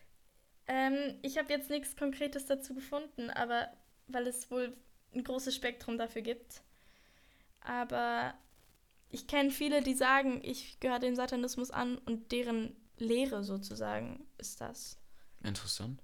Ähm, 0.66 1.16
ich 1.22 1.36
habe 1.36 1.52
jetzt 1.52 1.68
nichts 1.68 1.94
Konkretes 1.94 2.46
dazu 2.46 2.74
gefunden, 2.74 3.28
aber 3.30 3.68
weil 4.08 4.26
es 4.26 4.50
wohl 4.50 4.76
ein 5.14 5.24
großes 5.24 5.54
Spektrum 5.54 5.98
dafür 5.98 6.22
gibt. 6.22 6.62
Aber 7.60 8.32
ich 9.10 9.26
kenne 9.26 9.50
viele, 9.50 9.82
die 9.82 9.94
sagen, 9.94 10.40
ich 10.42 10.80
gehöre 10.80 11.00
dem 11.00 11.16
Satanismus 11.16 11.70
an 11.70 11.98
und 11.98 12.32
deren 12.32 12.74
Lehre 13.00 13.42
sozusagen 13.42 14.24
ist 14.38 14.60
das. 14.60 14.96
Interessant. 15.42 16.02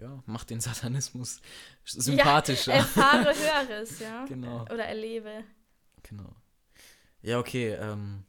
Ja, 0.00 0.22
macht 0.26 0.50
den 0.50 0.60
Satanismus 0.60 1.40
sympathischer. 1.84 2.72
Erfahre 2.74 3.34
Höheres, 3.34 3.98
ja. 3.98 4.24
Genau. 4.28 4.62
Oder 4.62 4.84
erlebe. 4.86 5.44
Genau. 6.02 6.34
Ja, 7.22 7.38
okay. 7.38 7.74
Ähm, 7.74 8.24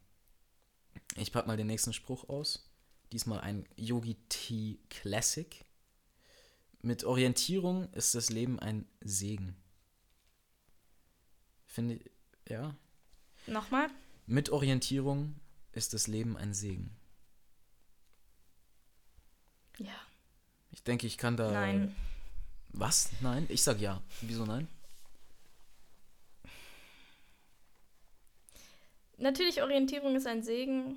ich 1.16 1.32
pack 1.32 1.46
mal 1.46 1.56
den 1.56 1.66
nächsten 1.66 1.92
Spruch 1.92 2.28
aus. 2.28 2.68
Diesmal 3.12 3.40
ein 3.40 3.66
Yogi 3.76 4.16
Tea 4.28 4.78
Classic. 4.90 5.64
Mit 6.80 7.04
Orientierung 7.04 7.92
ist 7.92 8.14
das 8.14 8.28
Leben 8.30 8.58
ein 8.58 8.86
Segen. 9.00 9.56
Finde 11.66 11.94
ich, 11.94 12.10
ja. 12.48 12.74
Nochmal? 13.46 13.88
Mit 14.26 14.50
Orientierung 14.50 15.36
ist 15.72 15.94
das 15.94 16.06
Leben 16.06 16.36
ein 16.36 16.54
Segen. 16.54 16.96
Ja. 19.84 19.92
Ich 20.70 20.82
denke, 20.82 21.06
ich 21.06 21.18
kann 21.18 21.36
da. 21.36 21.50
Nein. 21.50 21.94
Was? 22.72 23.10
Nein? 23.20 23.46
Ich 23.48 23.62
sag 23.62 23.80
ja. 23.80 24.00
Wieso 24.22 24.46
nein? 24.46 24.66
Natürlich, 29.18 29.62
Orientierung 29.62 30.16
ist 30.16 30.26
ein 30.26 30.42
Segen. 30.42 30.96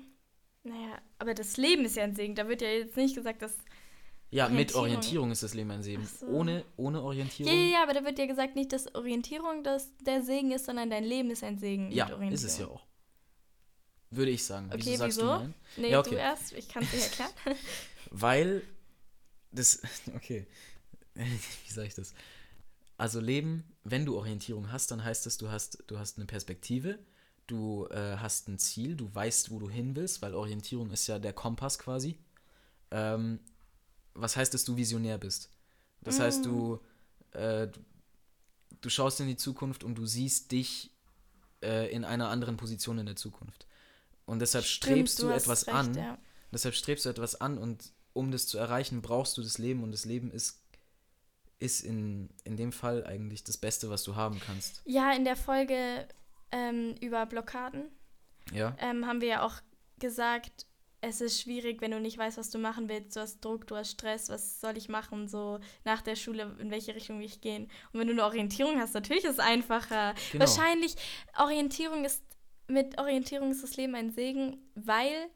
Naja, 0.64 0.98
aber 1.18 1.34
das 1.34 1.56
Leben 1.56 1.84
ist 1.84 1.96
ja 1.96 2.02
ein 2.04 2.14
Segen. 2.14 2.34
Da 2.34 2.48
wird 2.48 2.60
ja 2.62 2.68
jetzt 2.68 2.96
nicht 2.96 3.14
gesagt, 3.14 3.42
dass 3.42 3.54
Ja, 4.30 4.48
mit 4.48 4.74
Orientierung. 4.74 4.82
Orientierung 4.84 5.30
ist 5.30 5.42
das 5.44 5.54
Leben 5.54 5.70
ein 5.70 5.82
Segen. 5.82 6.04
So. 6.06 6.26
Ohne, 6.26 6.64
ohne 6.76 7.02
Orientierung. 7.02 7.52
Ja, 7.52 7.58
ja, 7.58 7.68
ja, 7.74 7.82
aber 7.82 7.92
da 7.94 8.04
wird 8.04 8.18
ja 8.18 8.26
gesagt, 8.26 8.56
nicht, 8.56 8.72
dass 8.72 8.92
Orientierung 8.94 9.62
das 9.62 9.90
der 9.98 10.22
Segen 10.22 10.50
ist, 10.50 10.64
sondern 10.66 10.90
dein 10.90 11.04
Leben 11.04 11.30
ist 11.30 11.44
ein 11.44 11.58
Segen. 11.58 11.92
Ja, 11.92 12.06
mit 12.06 12.14
Orientierung. 12.14 12.34
ist 12.34 12.44
es 12.52 12.58
ja 12.58 12.66
auch. 12.66 12.84
Würde 14.10 14.30
ich 14.32 14.44
sagen. 14.44 14.70
Okay, 14.72 14.80
wieso 14.84 14.96
sagst 14.96 15.18
wieso? 15.18 15.26
du 15.26 15.38
nein? 15.38 15.54
Nee, 15.76 15.90
Ja, 15.90 16.00
okay. 16.00 16.10
du 16.10 16.16
erst, 16.16 16.52
ich 16.54 16.68
kann 16.68 16.82
es 16.82 16.90
dir 16.90 17.02
erklären. 17.02 17.30
Weil 18.10 18.62
das. 19.52 19.80
Okay. 20.14 20.46
Wie 21.14 21.72
sage 21.72 21.88
ich 21.88 21.94
das? 21.94 22.12
Also 22.98 23.20
Leben, 23.20 23.64
wenn 23.84 24.04
du 24.06 24.16
Orientierung 24.16 24.72
hast, 24.72 24.90
dann 24.90 25.04
heißt 25.04 25.26
das, 25.26 25.38
du 25.38 25.50
hast, 25.50 25.84
du 25.86 25.98
hast 25.98 26.18
eine 26.18 26.26
Perspektive, 26.26 26.98
du 27.46 27.86
äh, 27.90 28.16
hast 28.18 28.48
ein 28.48 28.58
Ziel, 28.58 28.96
du 28.96 29.14
weißt, 29.14 29.50
wo 29.50 29.58
du 29.58 29.68
hin 29.68 29.96
willst, 29.96 30.22
weil 30.22 30.34
Orientierung 30.34 30.90
ist 30.90 31.06
ja 31.06 31.18
der 31.18 31.32
Kompass 31.32 31.78
quasi. 31.78 32.18
Ähm, 32.90 33.40
was 34.14 34.36
heißt, 34.36 34.54
dass 34.54 34.64
du 34.64 34.76
visionär 34.76 35.18
bist? 35.18 35.50
Das 36.02 36.20
heißt, 36.20 36.44
du, 36.46 36.80
äh, 37.32 37.66
du, 37.66 37.80
du 38.80 38.88
schaust 38.88 39.20
in 39.20 39.26
die 39.26 39.36
Zukunft 39.36 39.84
und 39.84 39.96
du 39.96 40.06
siehst 40.06 40.52
dich 40.52 40.90
äh, 41.62 41.90
in 41.92 42.04
einer 42.04 42.28
anderen 42.28 42.56
Position 42.56 42.98
in 42.98 43.06
der 43.06 43.16
Zukunft. 43.16 43.66
Und 44.24 44.38
deshalb 44.38 44.64
strebst 44.64 45.14
Stimmt, 45.14 45.30
du, 45.30 45.34
hast 45.34 45.42
etwas 45.42 45.66
recht, 45.66 45.76
an, 45.76 45.94
Ja. 45.94 46.18
Deshalb 46.52 46.74
strebst 46.74 47.04
du 47.04 47.08
etwas 47.10 47.40
an 47.40 47.58
und 47.58 47.92
um 48.16 48.30
das 48.32 48.46
zu 48.46 48.58
erreichen, 48.58 49.02
brauchst 49.02 49.36
du 49.38 49.42
das 49.42 49.58
Leben 49.58 49.82
und 49.82 49.92
das 49.92 50.04
Leben 50.04 50.30
ist, 50.30 50.62
ist 51.58 51.80
in, 51.84 52.28
in 52.44 52.56
dem 52.56 52.72
Fall 52.72 53.04
eigentlich 53.06 53.44
das 53.44 53.56
Beste, 53.58 53.90
was 53.90 54.02
du 54.02 54.14
haben 54.16 54.40
kannst. 54.44 54.82
ja, 54.84 55.12
in 55.12 55.24
der 55.24 55.36
Folge 55.36 56.06
ähm, 56.52 56.94
über 57.00 57.26
Blockaden 57.26 57.84
Ja? 58.52 58.76
ähm, 58.80 59.06
haben 59.06 59.20
wir 59.20 59.28
ja 59.28 59.42
auch 59.46 59.54
gesagt, 59.98 60.66
es 61.02 61.20
ist 61.20 61.40
schwierig, 61.40 61.80
wenn 61.82 61.90
du 61.92 62.00
nicht 62.00 62.18
weißt, 62.18 62.36
was 62.38 62.50
du 62.50 62.58
machen 62.58 62.88
willst. 62.88 63.14
Du 63.14 63.20
hast 63.20 63.40
Druck, 63.44 63.66
du 63.66 63.76
hast 63.76 63.92
Stress, 63.92 64.28
was 64.28 64.60
soll 64.60 64.76
ich 64.76 64.88
machen, 64.88 65.28
so 65.28 65.60
nach 65.84 66.02
der 66.02 66.16
Schule, 66.16 66.56
in 66.58 66.70
welche 66.70 66.94
Richtung 66.94 67.18
will 67.20 67.26
ich 67.26 67.40
gehen. 67.40 67.70
Und 67.92 68.00
wenn 68.00 68.06
du 68.08 68.12
eine 68.14 68.24
Orientierung 68.24 68.78
hast, 68.80 68.94
natürlich 68.94 69.24
ist 69.24 69.32
es 69.34 69.38
einfacher. 69.38 70.14
Genau. 70.32 70.44
Wahrscheinlich, 70.44 70.96
Orientierung 71.38 72.04
ist, 72.04 72.22
mit 72.66 72.98
Orientierung 72.98 73.50
ist 73.52 73.62
das 73.62 73.76
Leben 73.76 73.94
ein 73.94 74.10
Segen, 74.10 74.56
weil 74.74 75.28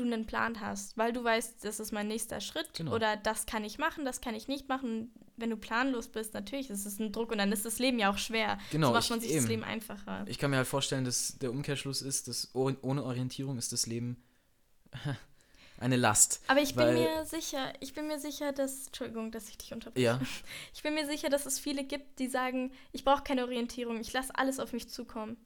du 0.00 0.04
einen 0.04 0.26
Plan 0.26 0.60
hast, 0.60 0.96
weil 0.98 1.12
du 1.12 1.22
weißt, 1.22 1.64
das 1.64 1.78
ist 1.80 1.92
mein 1.92 2.08
nächster 2.08 2.40
Schritt 2.40 2.74
Genau. 2.74 2.94
oder 2.94 3.16
das 3.16 3.46
kann 3.46 3.64
ich 3.64 3.78
machen, 3.78 4.04
das 4.04 4.20
kann 4.20 4.34
ich 4.34 4.48
nicht 4.48 4.68
machen. 4.68 5.12
Wenn 5.36 5.50
du 5.50 5.56
planlos 5.56 6.08
bist, 6.08 6.34
natürlich 6.34 6.68
ist 6.70 6.84
es 6.84 6.98
ein 6.98 7.12
Druck 7.12 7.30
und 7.32 7.38
dann 7.38 7.50
ist 7.52 7.64
das 7.64 7.78
Leben 7.78 7.98
ja 7.98 8.10
auch 8.12 8.18
schwer. 8.18 8.58
Genau, 8.72 8.88
so 8.88 8.92
macht 8.94 9.04
ich- 9.04 9.10
man 9.10 9.20
sich 9.20 9.30
eben. 9.30 9.40
das 9.40 9.48
Leben 9.48 9.64
einfacher. 9.64 10.24
Ich 10.26 10.38
kann 10.38 10.50
mir 10.50 10.56
halt 10.58 10.66
vorstellen, 10.68 11.04
dass 11.04 11.38
der 11.38 11.50
Umkehrschluss 11.50 12.02
ist, 12.02 12.28
dass 12.28 12.50
oh- 12.54 12.72
ohne 12.82 13.04
Orientierung 13.04 13.56
ist 13.56 13.72
das 13.72 13.86
Leben 13.86 14.22
eine 15.78 15.96
Last. 15.96 16.42
Aber 16.48 16.60
ich 16.60 16.74
bin 16.74 16.92
mir 16.94 17.24
sicher, 17.24 17.72
ich 17.80 17.94
bin 17.94 18.06
mir 18.06 18.18
sicher, 18.18 18.52
dass, 18.52 18.86
Entschuldigung, 18.88 19.30
dass 19.30 19.48
ich 19.48 19.56
dich 19.56 19.72
unterbreche. 19.72 20.04
Ja, 20.04 20.20
Ich 20.74 20.82
bin 20.82 20.94
mir 20.94 21.06
sicher, 21.06 21.30
dass 21.30 21.46
es 21.46 21.58
viele 21.58 21.84
gibt, 21.84 22.18
die 22.18 22.28
sagen, 22.28 22.72
ich 22.92 23.04
brauche 23.04 23.22
keine 23.22 23.44
Orientierung, 23.44 23.98
ich 24.00 24.12
lasse 24.12 24.34
alles 24.36 24.60
auf 24.60 24.72
mich 24.72 24.88
zukommen. 24.90 25.36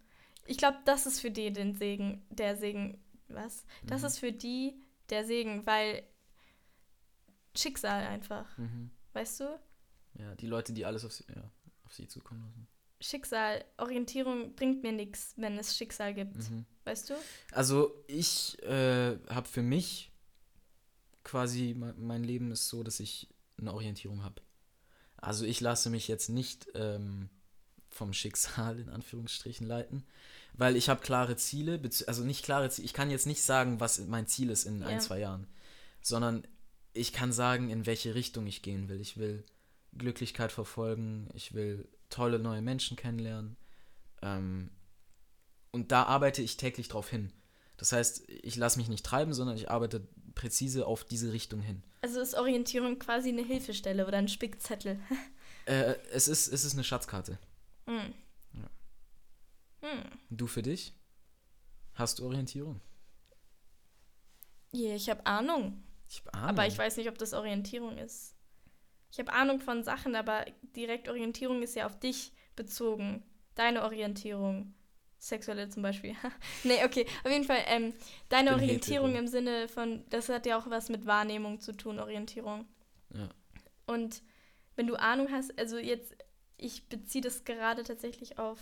Ich 0.47 0.59
glaube, 0.59 0.79
das 0.85 1.07
ist 1.07 1.21
für 1.21 1.31
die 1.31 1.53
den 1.53 1.75
Segen, 1.75 2.23
der 2.31 2.57
Segen, 2.57 3.01
was? 3.35 3.65
Das 3.85 4.01
Mhm. 4.03 4.07
ist 4.07 4.19
für 4.19 4.33
die 4.33 4.75
der 5.11 5.25
Segen, 5.25 5.67
weil 5.67 6.03
Schicksal 7.57 8.05
einfach, 8.07 8.57
mhm. 8.59 8.91
weißt 9.13 9.41
du? 9.41 9.61
ja, 10.19 10.35
die 10.37 10.47
Leute, 10.47 10.73
die 10.73 10.85
alles 10.85 11.05
auf 11.05 11.13
sie, 11.13 11.25
ja, 11.35 11.51
auf 11.85 11.93
sie 11.93 12.07
zukommen 12.07 12.41
lassen. 12.43 12.69
Schicksal, 13.01 13.65
Orientierung 13.79 14.55
bringt 14.55 14.83
mir 14.83 14.93
nichts, 14.93 15.35
wenn 15.37 15.59
es 15.59 15.77
Schicksal 15.77 16.15
gibt, 16.15 16.37
Mhm. 16.37 16.65
weißt 16.85 17.11
du? 17.11 17.15
Also 17.53 18.03
ich 18.07 18.63
äh, 18.63 19.19
habe 19.29 19.47
für 19.49 19.63
mich 19.63 20.11
quasi, 21.25 21.75
mein, 21.75 22.23
Leben 22.25 22.51
ist 22.53 22.69
so, 22.69 22.83
dass 22.83 23.01
ich 23.01 23.29
eine 23.59 23.73
Orientierung 23.75 24.23
habe. 24.23 24.41
Also 25.17 25.45
ich 25.45 25.61
lasse 25.61 25.91
mich 25.91 26.07
jetzt 26.09 26.29
nicht 26.29 26.69
ähm, 26.75 27.29
vom 27.89 28.13
Schicksal 28.13 28.79
in 28.79 28.89
Anführungsstrichen 28.89 29.67
leiten, 29.67 30.05
weil 30.57 30.77
ich 30.77 30.89
habe 30.89 31.01
klare 31.01 31.37
Ziele, 31.37 31.81
also 32.07 32.25
nicht 32.25 32.45
klare 32.45 32.71
Ziele, 32.71 32.87
ich 32.87 32.95
kann 32.95 33.11
jetzt 33.11 33.27
nicht 33.27 33.43
sagen, 33.43 33.81
was 33.81 33.99
mein 34.07 34.27
Ziel 34.27 34.51
ist 34.51 34.65
in 34.65 34.81
Ja. 34.81 34.87
ein, 34.87 35.01
zwei 35.01 35.19
Jahren. 35.21 35.47
sondern 36.01 36.47
ich 36.93 37.13
kann 37.15 37.33
sagen, 37.33 37.71
in 37.71 37.87
welche 37.87 38.15
Richtung 38.15 38.47
ich 38.47 38.61
gehen 38.63 38.89
will. 38.91 39.01
Ich 39.01 39.17
will 39.17 39.43
Glücklichkeit 39.97 40.53
verfolgen, 40.53 41.29
ich 41.35 41.55
will 41.55 41.89
tolle 42.11 42.39
neue 42.39 42.61
Menschen 42.63 42.97
kennenlernen. 42.97 43.57
Ähm, 44.23 44.71
und 45.73 45.91
da 45.93 46.03
arbeite 46.05 46.43
ich 46.43 46.57
täglich 46.57 46.89
drauf 46.89 47.09
hin. 47.09 47.33
Das 47.79 47.93
heißt, 47.93 48.29
ich 48.29 48.55
lasse 48.57 48.79
mich 48.79 48.89
nicht 48.89 49.05
treiben, 49.05 49.33
sondern 49.33 49.57
ich 49.57 49.71
arbeite 49.71 50.07
präzise 50.35 50.87
auf 50.87 51.05
diese 51.05 51.33
Richtung 51.33 51.61
hin. 51.63 51.83
Also 52.03 52.21
ist 52.21 52.35
Orientierung 52.35 52.99
quasi 52.99 53.31
eine 53.31 53.43
Hilfestelle 53.43 54.07
oder 54.07 54.19
ein 54.19 54.29
Spickzettel. 54.29 54.99
Äh, 55.67 55.95
es, 56.13 56.29
ist, 56.29 56.49
es 56.49 56.63
ist 56.67 56.75
eine 56.75 56.85
Schatzkarte. 56.85 57.39
Hm. 57.87 58.13
Hm. 59.85 60.03
Du 60.31 60.47
für 60.47 60.63
dich? 60.63 60.95
Hast 61.93 62.19
du 62.19 62.25
Orientierung? 62.25 62.81
Ja, 64.73 64.95
ich 64.95 65.11
habe 65.11 65.25
Ahnung. 65.27 65.85
Ich 66.09 66.23
hab 66.25 66.35
Ahnung. 66.35 66.49
Aber 66.49 66.67
ich 66.67 66.79
weiß 66.79 66.97
nicht, 66.97 67.09
ob 67.09 67.19
das 67.19 67.35
Orientierung 67.35 67.99
ist. 67.99 68.35
Ich 69.13 69.19
habe 69.19 69.33
Ahnung 69.33 69.61
von 69.61 69.85
Sachen, 69.85 70.17
aber 70.17 70.47
direkt 70.75 71.09
Orientierung 71.09 71.63
ist 71.63 71.77
ja 71.77 71.87
auf 71.87 71.99
dich 72.01 72.33
bezogen. 72.57 73.23
Deine 73.55 73.83
Orientierung. 73.83 74.75
Sexuelle 75.19 75.69
zum 75.69 75.83
Beispiel. 75.83 76.17
nee, 76.65 76.85
okay. 76.85 77.07
Auf 77.23 77.31
jeden 77.31 77.45
Fall, 77.45 77.63
ähm, 77.67 77.93
deine 78.29 78.55
Orientierung 78.55 79.11
hetero. 79.11 79.25
im 79.25 79.29
Sinne 79.29 79.69
von, 79.69 80.05
das 80.11 80.29
hat 80.29 80.47
ja 80.47 80.59
auch 80.59 80.69
was 80.69 80.89
mit 80.89 81.07
Wahrnehmung 81.07 81.61
zu 81.61 81.73
tun, 81.73 81.99
Orientierung. 81.99 82.67
Ja. 83.15 83.29
Und 83.87 84.23
wenn 84.77 84.87
du 84.87 84.97
Ahnung 84.97 85.29
hast, 85.31 85.57
also 85.59 85.79
jetzt, 85.79 86.17
ich 86.57 86.89
beziehe 86.89 87.23
das 87.23 87.45
gerade 87.45 87.85
tatsächlich 87.85 88.39
auf 88.39 88.59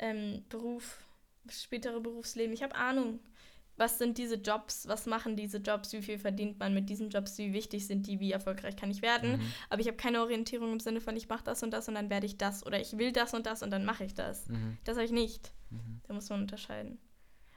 ähm, 0.00 0.44
Beruf, 0.48 1.02
spätere 1.48 2.00
Berufsleben. 2.00 2.52
Ich 2.52 2.62
habe 2.62 2.74
Ahnung, 2.74 3.20
was 3.76 3.96
sind 3.98 4.18
diese 4.18 4.34
Jobs, 4.34 4.86
was 4.88 5.06
machen 5.06 5.36
diese 5.36 5.56
Jobs, 5.58 5.92
wie 5.94 6.02
viel 6.02 6.18
verdient 6.18 6.58
man 6.58 6.74
mit 6.74 6.90
diesen 6.90 7.08
Jobs, 7.08 7.38
wie 7.38 7.52
wichtig 7.54 7.86
sind 7.86 8.06
die, 8.06 8.20
wie 8.20 8.30
erfolgreich 8.32 8.76
kann 8.76 8.90
ich 8.90 9.00
werden. 9.00 9.38
Mhm. 9.38 9.52
Aber 9.70 9.80
ich 9.80 9.86
habe 9.86 9.96
keine 9.96 10.20
Orientierung 10.20 10.72
im 10.72 10.80
Sinne 10.80 11.00
von, 11.00 11.16
ich 11.16 11.28
mache 11.28 11.44
das 11.44 11.62
und 11.62 11.70
das 11.70 11.88
und 11.88 11.94
dann 11.94 12.10
werde 12.10 12.26
ich 12.26 12.36
das 12.36 12.66
oder 12.66 12.78
ich 12.78 12.98
will 12.98 13.12
das 13.12 13.32
und 13.32 13.46
das 13.46 13.62
und 13.62 13.70
dann 13.70 13.84
mache 13.86 14.04
ich 14.04 14.14
das. 14.14 14.48
Mhm. 14.48 14.76
Das 14.84 14.96
habe 14.96 15.06
ich 15.06 15.12
nicht. 15.12 15.52
Mhm. 15.70 16.00
Da 16.06 16.12
muss 16.14 16.28
man 16.28 16.42
unterscheiden. 16.42 16.98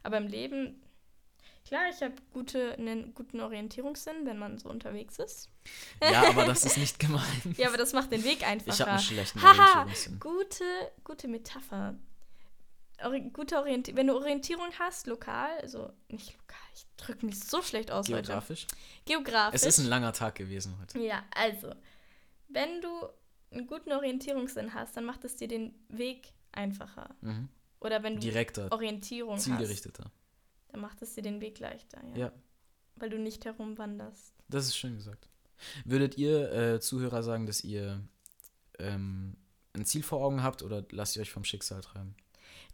Aber 0.02 0.16
im 0.18 0.28
Leben, 0.28 0.82
klar, 1.66 1.90
ich 1.90 2.02
habe 2.02 2.14
gute, 2.32 2.74
einen 2.78 3.14
guten 3.14 3.42
Orientierungssinn, 3.42 4.26
wenn 4.26 4.38
man 4.38 4.58
so 4.58 4.70
unterwegs 4.70 5.20
ist. 5.20 5.50
Ja, 6.02 6.30
aber 6.30 6.46
das 6.46 6.64
ist 6.64 6.78
nicht 6.86 7.00
gemein. 7.00 7.56
Ja, 7.58 7.68
aber 7.68 7.78
das 7.78 7.92
macht 7.92 8.14
den 8.14 8.24
Weg 8.24 8.38
Ich 8.38 8.44
habe 8.46 8.52
einfacher. 8.54 8.88
einen 8.92 9.00
schlechten 9.00 9.42
Haha, 9.42 9.80
Orientierungssinn. 9.82 10.20
gute, 10.22 10.64
gute 11.04 11.28
Metapher. 11.28 11.96
Gute 13.34 13.58
Orientierung, 13.58 13.98
wenn 13.98 14.08
du 14.08 14.16
Orientierung 14.16 14.70
hast, 14.80 15.08
lokal, 15.08 15.58
also 15.62 15.92
nicht 16.10 16.34
lokal, 16.34 16.58
ich 16.76 16.86
drücke 16.98 17.26
mich 17.26 17.40
so 17.44 17.62
schlecht 17.62 17.92
aus 17.92 18.08
Geografisch. 18.08 18.64
heute. 18.64 18.76
Geografisch. 19.06 19.62
Es 19.62 19.66
ist 19.66 19.80
ein 19.80 19.88
langer 19.90 20.14
Tag 20.14 20.36
gewesen 20.36 20.78
heute. 20.82 21.00
Ja, 21.00 21.24
also, 21.36 21.74
wenn 22.48 22.82
du 22.82 22.90
einen 23.52 23.68
guten 23.68 23.92
Orientierungssinn 23.92 24.74
hast, 24.74 24.96
dann 24.98 25.06
macht 25.06 25.24
es 25.26 25.36
dir 25.36 25.48
den 25.48 25.74
Weg 25.90 26.34
einfacher. 26.52 27.16
Mhm. 27.22 27.50
Oder 27.80 28.02
wenn 28.04 28.16
du 28.16 28.20
Direkter, 28.22 28.72
Orientierung 28.72 29.36
hast, 29.36 29.44
zielgerichteter. 29.44 30.10
dann 30.70 30.82
macht 30.82 31.02
es 31.02 31.14
dir 31.14 31.22
den 31.22 31.42
Weg 31.42 31.60
leichter, 31.60 32.02
ja. 32.16 32.18
Ja, 32.28 32.32
Weil 32.96 33.10
du 33.10 33.20
nicht 33.20 33.44
herumwanderst. 33.46 34.34
das 34.48 34.68
ist 34.68 34.78
schön 34.78 34.96
gesagt. 34.96 35.28
Würdet 35.86 36.18
ihr 36.18 36.52
äh, 36.54 36.80
Zuhörer 36.80 37.24
sagen, 37.24 37.46
dass 37.46 37.64
ihr 37.64 38.02
ähm, 38.80 39.36
ein 39.74 39.86
Ziel 39.86 40.04
vor 40.04 40.24
Augen 40.24 40.42
habt 40.44 40.62
oder 40.64 40.86
lasst 40.92 41.16
ihr 41.16 41.22
euch 41.22 41.32
vom 41.32 41.44
Schicksal 41.44 41.82
treiben? 41.82 42.16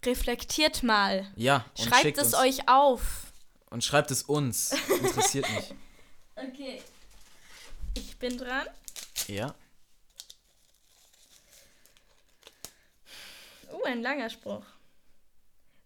Reflektiert 0.05 0.83
mal. 0.83 1.31
Ja, 1.35 1.65
Schreibt 1.77 2.17
es 2.17 2.33
uns, 2.33 2.35
euch 2.35 2.69
auf. 2.69 3.33
Und 3.69 3.83
schreibt 3.83 4.11
es 4.11 4.23
uns. 4.23 4.71
Interessiert 4.89 5.49
mich. 5.53 5.73
Okay. 6.41 6.81
Ich 7.95 8.17
bin 8.17 8.37
dran. 8.37 8.65
Ja. 9.27 9.53
Uh, 13.73 13.83
ein 13.85 14.01
langer 14.01 14.29
Spruch. 14.29 14.63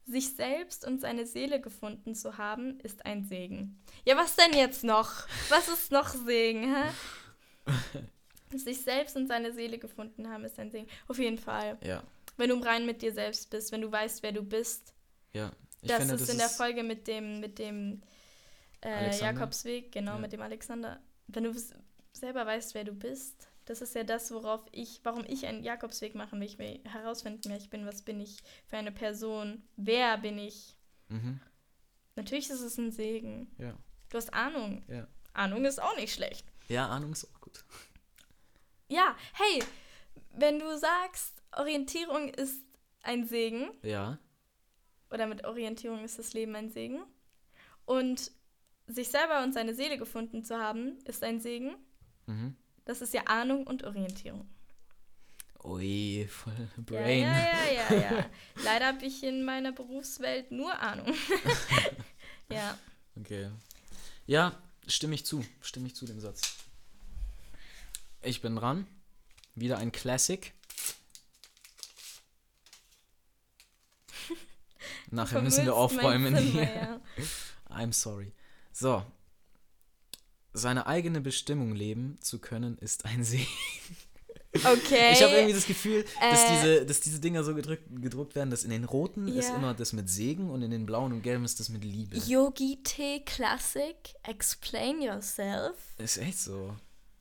Sich 0.05 0.35
selbst 0.35 0.85
und 0.85 1.01
seine 1.01 1.25
Seele 1.25 1.59
gefunden 1.59 2.13
zu 2.13 2.37
haben, 2.37 2.79
ist 2.81 3.03
ein 3.05 3.23
Segen. 3.23 3.81
Ja, 4.05 4.15
was 4.15 4.35
denn 4.35 4.53
jetzt 4.53 4.83
noch? 4.83 5.27
Was 5.49 5.69
ist 5.69 5.91
noch 5.91 6.09
Segen, 6.09 6.75
hä? 6.75 6.91
Sich 8.57 8.81
selbst 8.81 9.15
und 9.15 9.27
seine 9.27 9.53
Seele 9.53 9.79
gefunden 9.79 10.29
haben, 10.29 10.43
ist 10.43 10.59
ein 10.59 10.69
Segen. 10.69 10.87
Auf 11.07 11.17
jeden 11.17 11.39
Fall. 11.39 11.79
Ja. 11.81 12.03
Wenn 12.37 12.49
du 12.49 12.55
im 12.55 12.63
Reinen 12.63 12.85
mit 12.85 13.01
dir 13.01 13.13
selbst 13.13 13.49
bist, 13.49 13.71
wenn 13.71 13.81
du 13.81 13.91
weißt, 13.91 14.23
wer 14.23 14.31
du 14.31 14.41
bist. 14.43 14.93
Ja. 15.33 15.51
Ich 15.81 15.89
das 15.89 15.99
finde, 15.99 16.15
ist 16.15 16.21
das 16.21 16.29
in 16.29 16.37
der 16.37 16.49
Folge 16.49 16.83
mit 16.83 17.07
dem, 17.07 17.39
mit 17.39 17.59
dem 17.59 18.01
äh? 18.81 19.15
Jakobsweg, 19.17 19.91
genau, 19.91 20.13
Ja. 20.13 20.17
mit 20.19 20.31
dem 20.33 20.41
Alexander. 20.41 21.01
Wenn 21.27 21.43
du 21.43 21.53
selber 22.13 22.45
weißt, 22.45 22.73
wer 22.73 22.83
du 22.83 22.93
bist, 22.93 23.47
das 23.65 23.81
ist 23.81 23.95
ja 23.95 24.03
das, 24.03 24.31
worauf 24.31 24.65
ich, 24.71 24.99
warum 25.03 25.23
ich 25.27 25.45
einen 25.45 25.63
Jakobsweg 25.63 26.15
machen 26.15 26.39
will. 26.39 26.47
Ich 26.47 26.57
will 26.57 26.79
herausfinden, 26.85 27.41
wer 27.45 27.57
ich 27.57 27.69
bin, 27.69 27.85
was 27.85 28.01
bin 28.01 28.19
ich 28.19 28.37
für 28.67 28.77
eine 28.77 28.91
Person, 28.91 29.63
wer 29.77 30.17
bin 30.17 30.37
ich. 30.37 30.75
Mhm. 31.09 31.39
Natürlich 32.15 32.49
ist 32.49 32.61
es 32.61 32.77
ein 32.77 32.91
Segen. 32.91 33.53
Ja. 33.57 33.73
Du 34.09 34.17
hast 34.17 34.33
Ahnung. 34.33 34.83
Ja. 34.87 35.07
Ahnung 35.33 35.65
ist 35.65 35.81
auch 35.81 35.95
nicht 35.95 36.13
schlecht. 36.13 36.45
Ja, 36.67 36.87
Ahnung 36.87 37.11
ist 37.11 37.25
auch 37.25 37.41
gut. 37.41 37.63
Ja, 38.87 39.15
hey, 39.33 39.63
wenn 40.31 40.59
du 40.59 40.77
sagst, 40.77 41.41
Orientierung 41.57 42.29
ist 42.29 42.61
ein 43.03 43.27
Segen, 43.27 43.69
Ja. 43.81 44.17
oder 45.11 45.27
mit 45.27 45.45
Orientierung 45.45 46.03
ist 46.03 46.17
das 46.19 46.33
Leben 46.33 46.55
ein 46.55 46.69
Segen. 46.69 47.03
Und 47.85 48.31
sich 48.87 49.09
selber 49.09 49.43
und 49.43 49.53
seine 49.53 49.73
Seele 49.73 49.97
gefunden 49.97 50.43
zu 50.43 50.57
haben, 50.57 50.97
ist 51.05 51.23
ein 51.23 51.39
Segen. 51.39 51.75
Mhm. 52.27 52.55
Das 52.85 53.01
ist 53.01 53.13
ja 53.13 53.23
Ahnung 53.27 53.65
und 53.67 53.83
Orientierung. 53.83 54.47
Ui, 55.63 56.27
voll 56.29 56.53
Ja, 56.77 56.83
Brain. 56.83 57.21
ja, 57.21 57.47
ja, 57.71 57.93
ja, 57.95 58.01
ja. 58.17 58.25
Leider 58.63 58.87
habe 58.87 59.05
ich 59.05 59.23
in 59.23 59.45
meiner 59.45 59.71
Berufswelt 59.71 60.51
nur 60.51 60.77
Ahnung. 60.79 61.13
ja. 62.49 62.77
Okay. 63.17 63.49
Ja, 64.25 64.57
stimme 64.87 65.15
ich 65.15 65.25
zu. 65.25 65.45
Stimme 65.61 65.87
ich 65.87 65.95
zu 65.95 66.05
dem 66.05 66.19
Satz. 66.19 66.55
Ich 68.21 68.41
bin 68.41 68.55
dran. 68.57 68.87
Wieder 69.55 69.77
ein 69.77 69.91
Classic. 69.93 70.51
Nachher 75.13 75.41
müssen 75.41 75.65
wir 75.65 75.75
aufräumen 75.75 76.35
Zimmer, 76.35 76.39
hier. 76.51 76.63
ja. 76.75 77.01
I'm 77.69 77.93
sorry. 77.93 78.31
So. 78.71 79.03
Seine 80.53 80.85
eigene 80.87 81.21
Bestimmung 81.21 81.73
leben 81.75 82.17
zu 82.21 82.39
können, 82.39 82.77
ist 82.79 83.05
ein 83.05 83.23
Segen. 83.23 83.47
Okay. 84.55 85.13
Ich 85.13 85.23
habe 85.23 85.33
irgendwie 85.33 85.53
das 85.53 85.65
Gefühl, 85.65 86.05
dass, 86.21 86.43
Äh. 86.43 86.47
diese, 86.55 86.85
dass 86.85 86.99
diese 87.01 87.19
Dinger 87.19 87.43
so 87.43 87.55
gedrückt, 87.55 87.85
gedruckt 88.01 88.35
werden, 88.35 88.51
dass 88.51 88.63
in 88.63 88.69
den 88.69 88.83
roten 88.83 89.27
ist 89.27 89.49
Ja. 89.49 89.55
immer 89.55 89.73
das 89.73 89.93
mit 89.93 90.09
Segen 90.09 90.51
und 90.51 90.61
in 90.61 90.69
den 90.69 90.85
blauen 90.85 91.11
und 91.11 91.23
gelben 91.23 91.43
ist 91.43 91.59
das 91.59 91.69
mit 91.69 91.83
Liebe. 91.83 92.15
Yogi 92.17 92.81
Tee 92.83 93.21
Classic, 93.25 93.95
explain 94.23 95.01
yourself. 95.01 95.75
Ist 95.97 96.17
echt 96.17 96.37
so. 96.39 96.75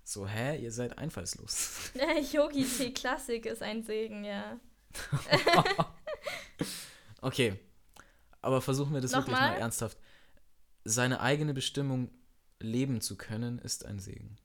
So, 0.05 0.27
hä? 0.27 0.59
Ihr 0.63 0.71
seid 0.73 0.99
einfallslos. 0.99 1.91
Yogi 2.33 2.65
Tee 2.65 2.93
Classic 2.93 3.45
ist 3.47 3.63
ein 3.63 3.83
Segen, 3.83 4.25
ja. 4.25 4.59
Okay. 7.23 7.55
Aber 8.43 8.61
versuchen 8.61 8.93
wir 8.93 9.01
das 9.01 9.13
wirklich 9.13 9.33
mal 9.33 9.47
Nochmal? 9.47 9.61
ernsthaft. 9.61 9.99
Seine 10.85 11.21
eigene 11.21 11.55
Bestimmung 11.55 12.11
leben 12.59 13.01
zu 13.01 13.17
können, 13.17 13.59
ist 13.61 13.85
ein 13.87 13.99
Segen. 13.99 14.37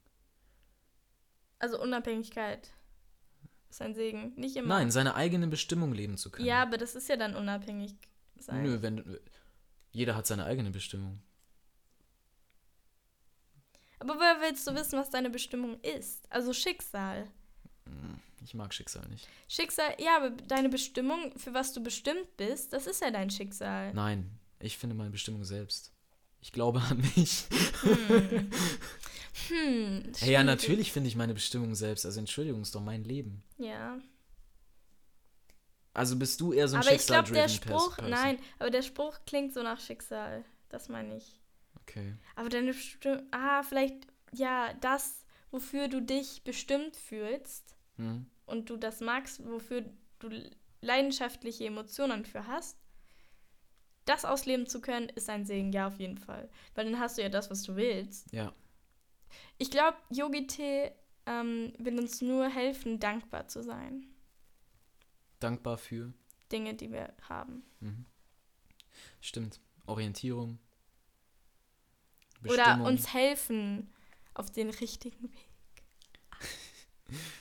Also 1.58 1.80
Unabhängigkeit 1.80 2.70
ist 3.70 3.82
ein 3.82 3.94
Segen. 3.94 4.32
Nicht 4.36 4.56
immer. 4.56 4.68
Nein, 4.68 4.90
seine 4.90 5.16
eigene 5.16 5.48
Bestimmung 5.48 5.92
leben 5.92 6.16
zu 6.16 6.30
können. 6.30 6.46
Ja, 6.46 6.62
aber 6.62 6.78
das 6.78 6.94
ist 6.94 7.08
ja 7.08 7.16
dann 7.16 7.34
unabhängig 7.34 7.96
sein. 8.38 8.62
Nö, 8.62 8.82
wenn. 8.82 9.18
Jeder 9.90 10.14
hat 10.14 10.26
seine 10.26 10.44
eigene 10.44 10.70
Bestimmung. 10.70 11.20
Aber 13.98 14.14
woher 14.14 14.40
willst 14.40 14.66
du 14.66 14.74
wissen, 14.74 14.98
was 14.98 15.10
deine 15.10 15.30
Bestimmung 15.30 15.80
ist? 15.80 16.30
Also 16.30 16.52
Schicksal. 16.52 17.26
Hm, 17.84 18.20
Ich 18.44 18.54
mag 18.54 18.72
Schicksal 18.72 19.06
nicht. 19.08 19.28
Schicksal, 19.48 19.94
ja, 19.98 20.16
aber 20.16 20.30
deine 20.30 20.68
Bestimmung, 20.68 21.32
für 21.36 21.54
was 21.54 21.72
du 21.72 21.82
bestimmt 21.82 22.36
bist, 22.36 22.72
das 22.72 22.86
ist 22.86 23.02
ja 23.02 23.10
dein 23.10 23.30
Schicksal. 23.30 23.92
Nein, 23.94 24.38
ich 24.60 24.78
finde 24.78 24.94
meine 24.94 25.10
Bestimmung 25.10 25.44
selbst. 25.44 25.92
Ich 26.40 26.52
glaube 26.52 26.80
an 26.80 26.98
mich. 27.16 27.44
Hm. 27.82 28.50
Hm. 29.48 30.12
Hey, 30.18 30.32
ja, 30.32 30.42
natürlich 30.42 30.92
finde 30.92 31.08
ich 31.08 31.16
meine 31.16 31.32
Bestimmung 31.32 31.74
selbst. 31.74 32.04
Also 32.04 32.18
Entschuldigung, 32.18 32.62
ist 32.62 32.74
doch 32.74 32.80
mein 32.80 33.04
Leben. 33.04 33.44
Ja. 33.56 33.98
Also 35.94 36.16
bist 36.16 36.40
du 36.40 36.52
eher 36.52 36.68
so 36.68 36.76
ein 36.76 36.82
aber 36.82 36.92
ich 36.92 37.06
glaube, 37.06 37.32
der 37.32 37.48
Spruch, 37.48 37.96
Person? 37.96 38.10
nein, 38.10 38.38
aber 38.58 38.70
der 38.70 38.82
Spruch 38.82 39.18
klingt 39.26 39.54
so 39.54 39.62
nach 39.62 39.80
Schicksal. 39.80 40.44
Das 40.68 40.88
meine 40.88 41.16
ich. 41.16 41.40
Okay. 41.82 42.14
Aber 42.36 42.48
deine 42.48 42.72
Bestimmung, 42.72 43.22
ah, 43.30 43.62
vielleicht, 43.62 44.06
ja, 44.32 44.74
das, 44.80 45.24
wofür 45.50 45.88
du 45.88 46.02
dich 46.02 46.42
bestimmt 46.44 46.96
fühlst 46.96 47.77
Hm. 47.98 48.26
und 48.46 48.70
du 48.70 48.76
das 48.76 49.00
magst, 49.00 49.44
wofür 49.44 49.84
du 50.20 50.30
leidenschaftliche 50.80 51.66
Emotionen 51.66 52.24
für 52.24 52.46
hast, 52.46 52.78
das 54.04 54.24
ausleben 54.24 54.66
zu 54.66 54.80
können, 54.80 55.08
ist 55.10 55.28
ein 55.28 55.44
Segen, 55.44 55.72
ja, 55.72 55.86
auf 55.86 55.98
jeden 55.98 56.16
Fall. 56.16 56.48
Weil 56.74 56.86
dann 56.86 56.98
hast 56.98 57.18
du 57.18 57.22
ja 57.22 57.28
das, 57.28 57.50
was 57.50 57.62
du 57.62 57.76
willst. 57.76 58.32
Ja. 58.32 58.54
Ich 59.58 59.70
glaube, 59.70 59.98
Yogi-Tee 60.08 60.92
ähm, 61.26 61.74
will 61.78 61.98
uns 61.98 62.22
nur 62.22 62.48
helfen, 62.48 62.98
dankbar 62.98 63.48
zu 63.48 63.62
sein. 63.62 64.06
Dankbar 65.40 65.76
für. 65.76 66.14
Dinge, 66.50 66.74
die 66.74 66.90
wir 66.90 67.12
haben. 67.28 67.62
Mhm. 67.80 68.06
Stimmt. 69.20 69.60
Orientierung. 69.86 70.58
Oder 72.48 72.82
uns 72.84 73.12
helfen 73.12 73.92
auf 74.34 74.50
den 74.50 74.70
richtigen 74.70 75.30
Weg. 75.32 75.47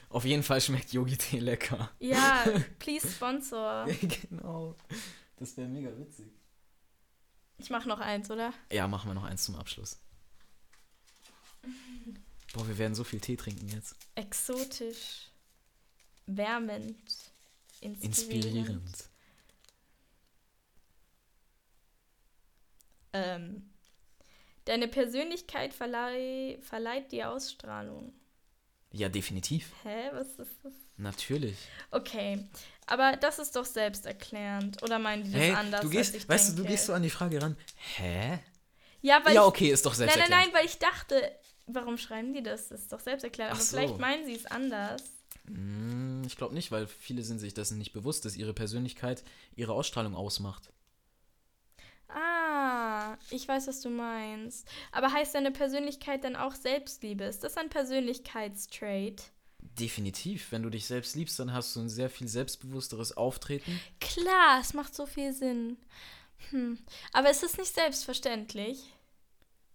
Auf 0.09 0.25
jeden 0.25 0.43
Fall 0.43 0.61
schmeckt 0.61 0.93
Yogi-Tee 0.93 1.39
lecker. 1.39 1.91
Ja, 1.99 2.45
please 2.79 3.07
sponsor. 3.09 3.85
genau. 4.29 4.75
Das 5.35 5.55
wäre 5.57 5.67
mega 5.67 5.89
witzig. 5.97 6.27
Ich 7.57 7.69
mache 7.69 7.87
noch 7.87 7.99
eins, 7.99 8.29
oder? 8.31 8.53
Ja, 8.71 8.87
machen 8.87 9.09
wir 9.09 9.13
noch 9.13 9.23
eins 9.23 9.43
zum 9.43 9.55
Abschluss. 9.55 9.99
Boah, 12.53 12.67
wir 12.67 12.77
werden 12.77 12.95
so 12.95 13.03
viel 13.03 13.19
Tee 13.19 13.35
trinken 13.35 13.67
jetzt. 13.67 13.95
Exotisch, 14.15 15.27
wärmend, 16.25 16.95
inspirierend. 17.81 18.03
inspirierend. 18.05 19.09
Ähm, 23.13 23.69
deine 24.65 24.87
Persönlichkeit 24.87 25.73
verleih, 25.73 26.57
verleiht 26.61 27.11
dir 27.11 27.31
Ausstrahlung. 27.31 28.13
Ja, 28.91 29.09
definitiv. 29.09 29.71
Hä, 29.83 30.09
was 30.13 30.27
ist 30.39 30.63
das? 30.63 30.73
Natürlich. 30.97 31.57
Okay, 31.91 32.45
aber 32.85 33.17
das 33.17 33.37
ist 33.37 33.55
doch 33.55 33.65
selbsterklärend. 33.65 34.81
Oder 34.81 34.97
meinen 34.97 35.23
die 35.23 35.31
das 35.31 35.41
hey, 35.41 35.51
anders? 35.51 35.81
Du 35.81 35.89
gehst, 35.89 36.27
weißt 36.27 36.47
denke? 36.49 36.61
du, 36.61 36.63
du 36.63 36.69
gehst 36.69 36.85
so 36.85 36.93
an 36.93 37.03
die 37.03 37.09
Frage 37.09 37.41
ran. 37.41 37.57
Hä? 37.95 38.39
Ja, 39.01 39.21
weil 39.23 39.35
ja 39.35 39.43
okay, 39.43 39.69
ist 39.69 39.85
doch 39.85 39.93
selbsterklärend. 39.93 40.31
Nein, 40.31 40.39
nein, 40.39 40.51
nein, 40.53 40.59
weil 40.59 40.65
ich 40.65 40.79
dachte, 40.79 41.31
warum 41.67 41.97
schreiben 41.97 42.33
die 42.33 42.41
das? 42.41 42.69
Das 42.69 42.81
ist 42.81 42.93
doch 42.93 42.99
selbsterklärend. 42.99 43.53
Aber 43.53 43.61
so. 43.61 43.75
vielleicht 43.75 43.99
meinen 43.99 44.25
sie 44.25 44.35
es 44.35 44.45
anders. 44.45 45.03
Hm, 45.45 46.23
ich 46.25 46.35
glaube 46.35 46.53
nicht, 46.53 46.71
weil 46.71 46.87
viele 46.87 47.23
sind 47.23 47.39
sich 47.39 47.53
dessen 47.53 47.77
nicht 47.77 47.93
bewusst, 47.93 48.25
dass 48.25 48.35
ihre 48.35 48.53
Persönlichkeit 48.53 49.23
ihre 49.55 49.73
Ausstrahlung 49.73 50.15
ausmacht. 50.15 50.71
Ah, 52.09 53.17
ich 53.29 53.47
weiß, 53.47 53.67
was 53.67 53.81
du 53.81 53.89
meinst. 53.89 54.67
Aber 54.91 55.11
heißt 55.11 55.35
deine 55.35 55.51
Persönlichkeit 55.51 56.23
dann 56.23 56.35
auch 56.35 56.55
Selbstliebe? 56.55 57.25
Ist 57.25 57.43
das 57.43 57.57
ein 57.57 57.69
Persönlichkeitstrait? 57.69 59.31
Definitiv. 59.59 60.51
Wenn 60.51 60.63
du 60.63 60.69
dich 60.69 60.85
selbst 60.85 61.15
liebst, 61.15 61.39
dann 61.39 61.53
hast 61.53 61.75
du 61.75 61.81
ein 61.81 61.89
sehr 61.89 62.09
viel 62.09 62.27
selbstbewussteres 62.27 63.15
Auftreten. 63.17 63.79
Klar, 63.99 64.59
es 64.61 64.73
macht 64.73 64.95
so 64.95 65.05
viel 65.05 65.33
Sinn. 65.33 65.77
Hm. 66.49 66.79
Aber 67.13 67.29
ist 67.29 67.43
es 67.43 67.57
nicht 67.57 67.73
selbstverständlich? 67.73 68.93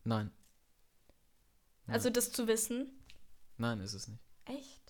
Nein. 0.04 0.30
Nein. 1.86 1.94
Also 1.94 2.10
das 2.10 2.32
zu 2.32 2.46
wissen? 2.46 2.90
Nein, 3.58 3.80
ist 3.80 3.94
es 3.94 4.08
nicht. 4.08 4.22
Echt? 4.46 4.82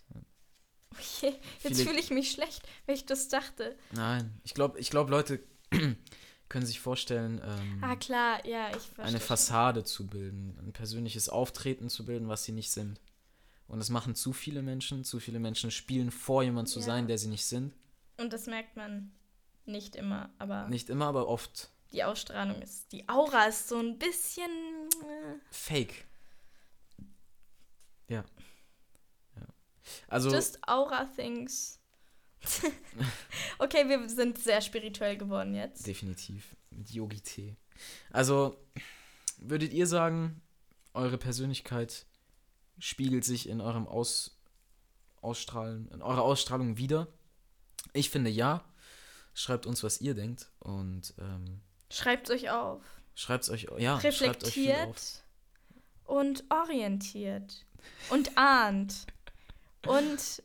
Okay, 0.92 1.34
jetzt 1.62 1.82
fühle 1.82 1.98
ich 1.98 2.10
mich 2.10 2.30
schlecht, 2.32 2.62
weil 2.86 2.96
ich 2.96 3.06
das 3.06 3.28
dachte. 3.28 3.76
Nein, 3.92 4.38
ich 4.44 4.52
glaube, 4.52 4.78
ich 4.78 4.90
glaub, 4.90 5.08
Leute 5.08 5.42
können 6.52 6.66
sich 6.66 6.80
vorstellen, 6.80 7.40
ähm, 7.42 7.78
ah, 7.82 7.96
klar, 7.96 8.46
ja, 8.46 8.70
eine 8.98 9.20
Fassade 9.20 9.84
zu 9.84 10.06
bilden, 10.06 10.54
ein 10.60 10.74
persönliches 10.74 11.30
Auftreten 11.30 11.88
zu 11.88 12.04
bilden, 12.04 12.28
was 12.28 12.44
sie 12.44 12.52
nicht 12.52 12.70
sind. 12.70 13.00
Und 13.68 13.78
das 13.78 13.88
machen 13.88 14.14
zu 14.14 14.34
viele 14.34 14.60
Menschen. 14.60 15.02
Zu 15.02 15.18
viele 15.18 15.38
Menschen 15.38 15.70
spielen 15.70 16.10
vor, 16.10 16.42
jemand 16.42 16.68
zu 16.68 16.80
ja. 16.80 16.84
sein, 16.84 17.06
der 17.06 17.16
sie 17.16 17.28
nicht 17.28 17.46
sind. 17.46 17.72
Und 18.18 18.34
das 18.34 18.46
merkt 18.46 18.76
man 18.76 19.12
nicht 19.64 19.96
immer, 19.96 20.28
aber. 20.38 20.68
Nicht 20.68 20.90
immer, 20.90 21.06
aber 21.06 21.26
oft. 21.26 21.70
Die 21.90 22.04
Ausstrahlung 22.04 22.60
ist. 22.60 22.92
Die 22.92 23.08
Aura 23.08 23.46
ist 23.46 23.68
so 23.68 23.78
ein 23.78 23.98
bisschen. 23.98 24.50
Äh, 24.90 25.38
Fake. 25.50 26.04
Ja. 28.08 28.24
ja. 29.36 29.46
Also. 30.08 30.30
Just 30.30 30.58
Aura 30.68 31.06
Things. 31.16 31.81
okay, 33.58 33.88
wir 33.88 34.08
sind 34.08 34.38
sehr 34.38 34.60
spirituell 34.60 35.16
geworden 35.16 35.54
jetzt. 35.54 35.86
Definitiv. 35.86 36.56
Mit 36.70 36.90
Yogi-Tee. 36.90 37.56
Also, 38.10 38.56
würdet 39.38 39.72
ihr 39.72 39.86
sagen, 39.86 40.40
eure 40.94 41.18
Persönlichkeit 41.18 42.06
spiegelt 42.78 43.24
sich 43.24 43.48
in 43.48 43.60
eurem 43.60 43.86
Aus 43.86 44.38
Ausstrahlen, 45.20 45.88
in 45.92 46.02
eurer 46.02 46.22
Ausstrahlung 46.22 46.76
wieder? 46.76 47.06
Ich 47.92 48.10
finde 48.10 48.30
ja. 48.30 48.64
Schreibt 49.34 49.64
uns, 49.64 49.82
was 49.82 50.00
ihr 50.02 50.14
denkt 50.14 50.50
und 50.58 51.14
ähm, 51.18 51.62
schreibt 51.90 52.30
euch 52.30 52.50
auf. 52.50 52.82
Schreibt 53.14 53.48
euch, 53.48 53.66
ja, 53.78 53.96
reflektiert 53.96 54.88
euch 54.88 55.22
und 56.04 56.44
orientiert 56.50 57.64
und 58.10 58.36
ahnt 58.36 59.06
und 59.86 60.42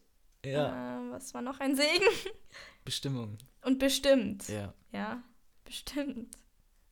ja. 0.52 1.08
Äh, 1.08 1.12
was 1.12 1.34
war 1.34 1.42
noch 1.42 1.60
ein 1.60 1.76
Segen? 1.76 2.06
Bestimmung. 2.86 3.38
Und 3.64 3.80
bestimmt. 3.80 4.48
Ja. 4.48 4.74
Ja, 4.92 5.22
bestimmt. 5.64 6.36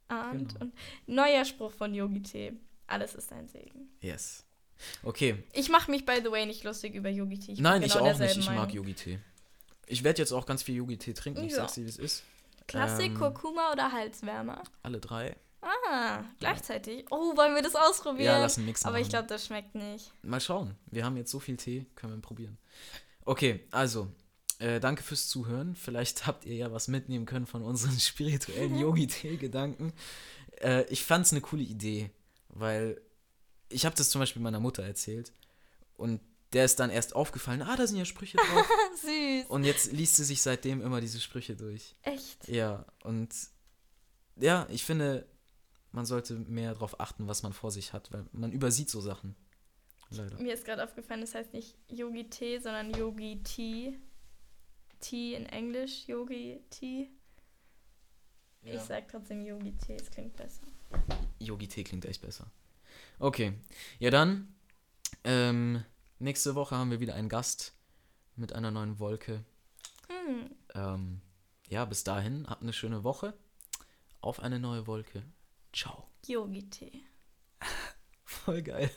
Ahnt. 0.07 0.53
Genau. 0.53 0.65
Und 0.65 0.73
neuer 1.07 1.45
Spruch 1.45 1.71
von 1.71 1.93
Yogi 1.93 2.21
T. 2.21 2.53
Alles 2.87 3.15
ist 3.15 3.31
ein 3.31 3.47
Segen. 3.47 3.89
Yes. 4.01 4.45
Okay. 5.03 5.43
Ich 5.53 5.69
mache 5.69 5.89
mich, 5.89 6.05
by 6.05 6.19
the 6.23 6.31
way, 6.31 6.45
nicht 6.45 6.63
lustig 6.63 6.93
über 6.95 7.09
Yogi 7.09 7.39
T. 7.39 7.53
Ich 7.53 7.59
Nein, 7.59 7.81
genau 7.81 7.93
ich 7.93 8.01
auch 8.01 8.19
nicht. 8.19 8.37
Ich 8.37 8.49
mag 8.49 8.73
Yogi 8.73 8.93
Tee. 8.93 9.19
Ich 9.87 10.03
werde 10.03 10.21
jetzt 10.21 10.31
auch 10.31 10.45
ganz 10.45 10.63
viel 10.63 10.75
Yogi 10.75 10.97
Tee 10.97 11.13
trinken. 11.13 11.43
Ich 11.43 11.51
ja. 11.51 11.57
sag's 11.59 11.73
dir, 11.73 11.85
wie 11.85 11.89
es 11.89 11.97
ist. 11.97 12.23
Klassik, 12.67 13.11
ähm, 13.11 13.19
Kurkuma 13.19 13.71
oder 13.71 13.91
Halswärmer? 13.91 14.63
Alle 14.81 14.99
drei. 14.99 15.35
Ah, 15.61 16.23
gleichzeitig. 16.39 17.05
Oh, 17.09 17.35
wollen 17.35 17.55
wir 17.55 17.61
das 17.61 17.75
ausprobieren? 17.75 18.25
Ja, 18.25 18.39
lass 18.39 18.57
einen 18.57 18.67
Mix 18.67 18.83
Aber 18.83 18.93
machen. 18.93 19.01
ich 19.01 19.09
glaube, 19.09 19.27
das 19.27 19.47
schmeckt 19.47 19.73
nicht. 19.73 20.11
Mal 20.21 20.39
schauen. 20.39 20.75
Wir 20.87 21.05
haben 21.05 21.17
jetzt 21.17 21.31
so 21.31 21.39
viel 21.39 21.57
Tee, 21.57 21.85
können 21.95 22.13
wir 22.13 22.21
probieren. 22.21 22.57
Okay, 23.25 23.61
also, 23.71 24.11
äh, 24.59 24.79
danke 24.79 25.03
fürs 25.03 25.27
Zuhören. 25.27 25.75
Vielleicht 25.75 26.27
habt 26.27 26.45
ihr 26.45 26.55
ja 26.55 26.71
was 26.71 26.87
mitnehmen 26.87 27.25
können 27.25 27.45
von 27.45 27.63
unseren 27.63 27.99
spirituellen 27.99 28.77
Yogi-Tee-Gedanken. 28.77 29.93
Äh, 30.61 30.85
ich 30.85 31.03
fand 31.03 31.25
es 31.25 31.31
eine 31.31 31.41
coole 31.41 31.63
Idee, 31.63 32.11
weil 32.49 33.01
ich 33.69 33.85
habe 33.85 33.95
das 33.95 34.09
zum 34.09 34.19
Beispiel 34.19 34.41
meiner 34.41 34.59
Mutter 34.59 34.83
erzählt 34.83 35.33
und 35.97 36.21
der 36.53 36.65
ist 36.65 36.79
dann 36.79 36.89
erst 36.89 37.15
aufgefallen, 37.15 37.61
ah, 37.63 37.75
da 37.75 37.85
sind 37.85 37.97
ja 37.97 38.05
Sprüche 38.05 38.37
drauf. 38.37 38.69
Süß. 39.01 39.47
Und 39.49 39.65
jetzt 39.65 39.91
liest 39.91 40.15
sie 40.15 40.23
sich 40.23 40.41
seitdem 40.41 40.81
immer 40.81 41.01
diese 41.01 41.19
Sprüche 41.19 41.55
durch. 41.55 41.95
Echt? 42.03 42.47
Ja, 42.47 42.85
und 43.03 43.33
ja, 44.37 44.67
ich 44.69 44.85
finde, 44.85 45.27
man 45.91 46.05
sollte 46.05 46.35
mehr 46.35 46.73
darauf 46.73 46.99
achten, 46.99 47.27
was 47.27 47.43
man 47.43 47.51
vor 47.51 47.71
sich 47.71 47.91
hat, 47.91 48.11
weil 48.13 48.25
man 48.31 48.51
übersieht 48.51 48.89
so 48.89 49.01
Sachen. 49.01 49.35
Leider. 50.09 50.39
Mir 50.39 50.53
ist 50.53 50.65
gerade 50.65 50.83
aufgefallen, 50.83 51.21
das 51.21 51.35
heißt 51.35 51.53
nicht 51.53 51.75
Yogi 51.89 52.29
Tee, 52.29 52.59
sondern 52.59 52.93
Yogi 52.93 53.41
Tea. 53.43 53.99
Tea 54.99 55.35
in 55.35 55.45
Englisch, 55.45 56.07
Yogi 56.07 56.63
Tea. 56.69 57.09
Ja. 58.63 58.73
Ich 58.73 58.81
sag 58.81 59.07
trotzdem 59.07 59.45
Yogi 59.45 59.75
Tee, 59.77 59.95
es 59.95 60.09
klingt 60.09 60.35
besser. 60.35 60.63
Yogi 61.39 61.67
Tee 61.67 61.83
klingt 61.83 62.05
echt 62.05 62.21
besser. 62.21 62.49
Okay, 63.19 63.53
ja 63.99 64.09
dann, 64.09 64.55
ähm, 65.23 65.83
nächste 66.19 66.55
Woche 66.55 66.75
haben 66.75 66.91
wir 66.91 66.99
wieder 66.99 67.15
einen 67.15 67.29
Gast 67.29 67.75
mit 68.35 68.53
einer 68.53 68.71
neuen 68.71 68.99
Wolke. 68.99 69.43
Hm. 70.07 70.49
Ähm, 70.73 71.21
ja, 71.69 71.85
bis 71.85 72.03
dahin, 72.03 72.47
habt 72.47 72.61
eine 72.61 72.73
schöne 72.73 73.03
Woche. 73.03 73.33
Auf 74.21 74.39
eine 74.39 74.59
neue 74.59 74.87
Wolke. 74.87 75.23
Ciao. 75.73 76.09
Yogi 76.25 76.69
Tee. 76.69 77.03
Voll 78.23 78.63
geil. 78.63 78.89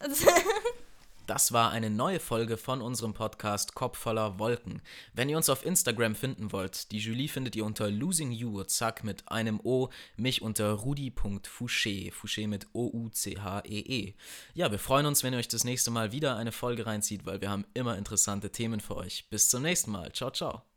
Das 1.26 1.52
war 1.52 1.70
eine 1.70 1.88
neue 1.88 2.18
Folge 2.18 2.56
von 2.56 2.82
unserem 2.82 3.14
Podcast 3.14 3.74
Kopf 3.74 3.96
voller 3.96 4.40
Wolken. 4.40 4.82
Wenn 5.14 5.28
ihr 5.28 5.36
uns 5.36 5.48
auf 5.48 5.64
Instagram 5.64 6.16
finden 6.16 6.50
wollt, 6.50 6.90
die 6.90 6.98
Julie 6.98 7.28
findet 7.28 7.54
ihr 7.54 7.64
unter 7.64 7.88
Losing 7.90 8.32
You, 8.32 8.64
zack, 8.64 9.04
mit 9.04 9.28
einem 9.28 9.60
O, 9.62 9.88
mich 10.16 10.42
unter 10.42 10.72
rudi.fouché, 10.72 12.12
Fouché 12.12 12.48
mit 12.48 12.66
O-U-C-H-E-E. 12.72 14.08
-E. 14.08 14.14
Ja, 14.54 14.72
wir 14.72 14.80
freuen 14.80 15.06
uns, 15.06 15.22
wenn 15.22 15.32
ihr 15.32 15.38
euch 15.38 15.48
das 15.48 15.64
nächste 15.64 15.92
Mal 15.92 16.10
wieder 16.10 16.36
eine 16.36 16.52
Folge 16.52 16.86
reinzieht, 16.86 17.24
weil 17.24 17.40
wir 17.40 17.50
haben 17.50 17.66
immer 17.72 17.96
interessante 17.96 18.50
Themen 18.50 18.80
für 18.80 18.96
euch. 18.96 19.28
Bis 19.30 19.48
zum 19.48 19.62
nächsten 19.62 19.92
Mal. 19.92 20.12
Ciao, 20.12 20.32
ciao. 20.32 20.71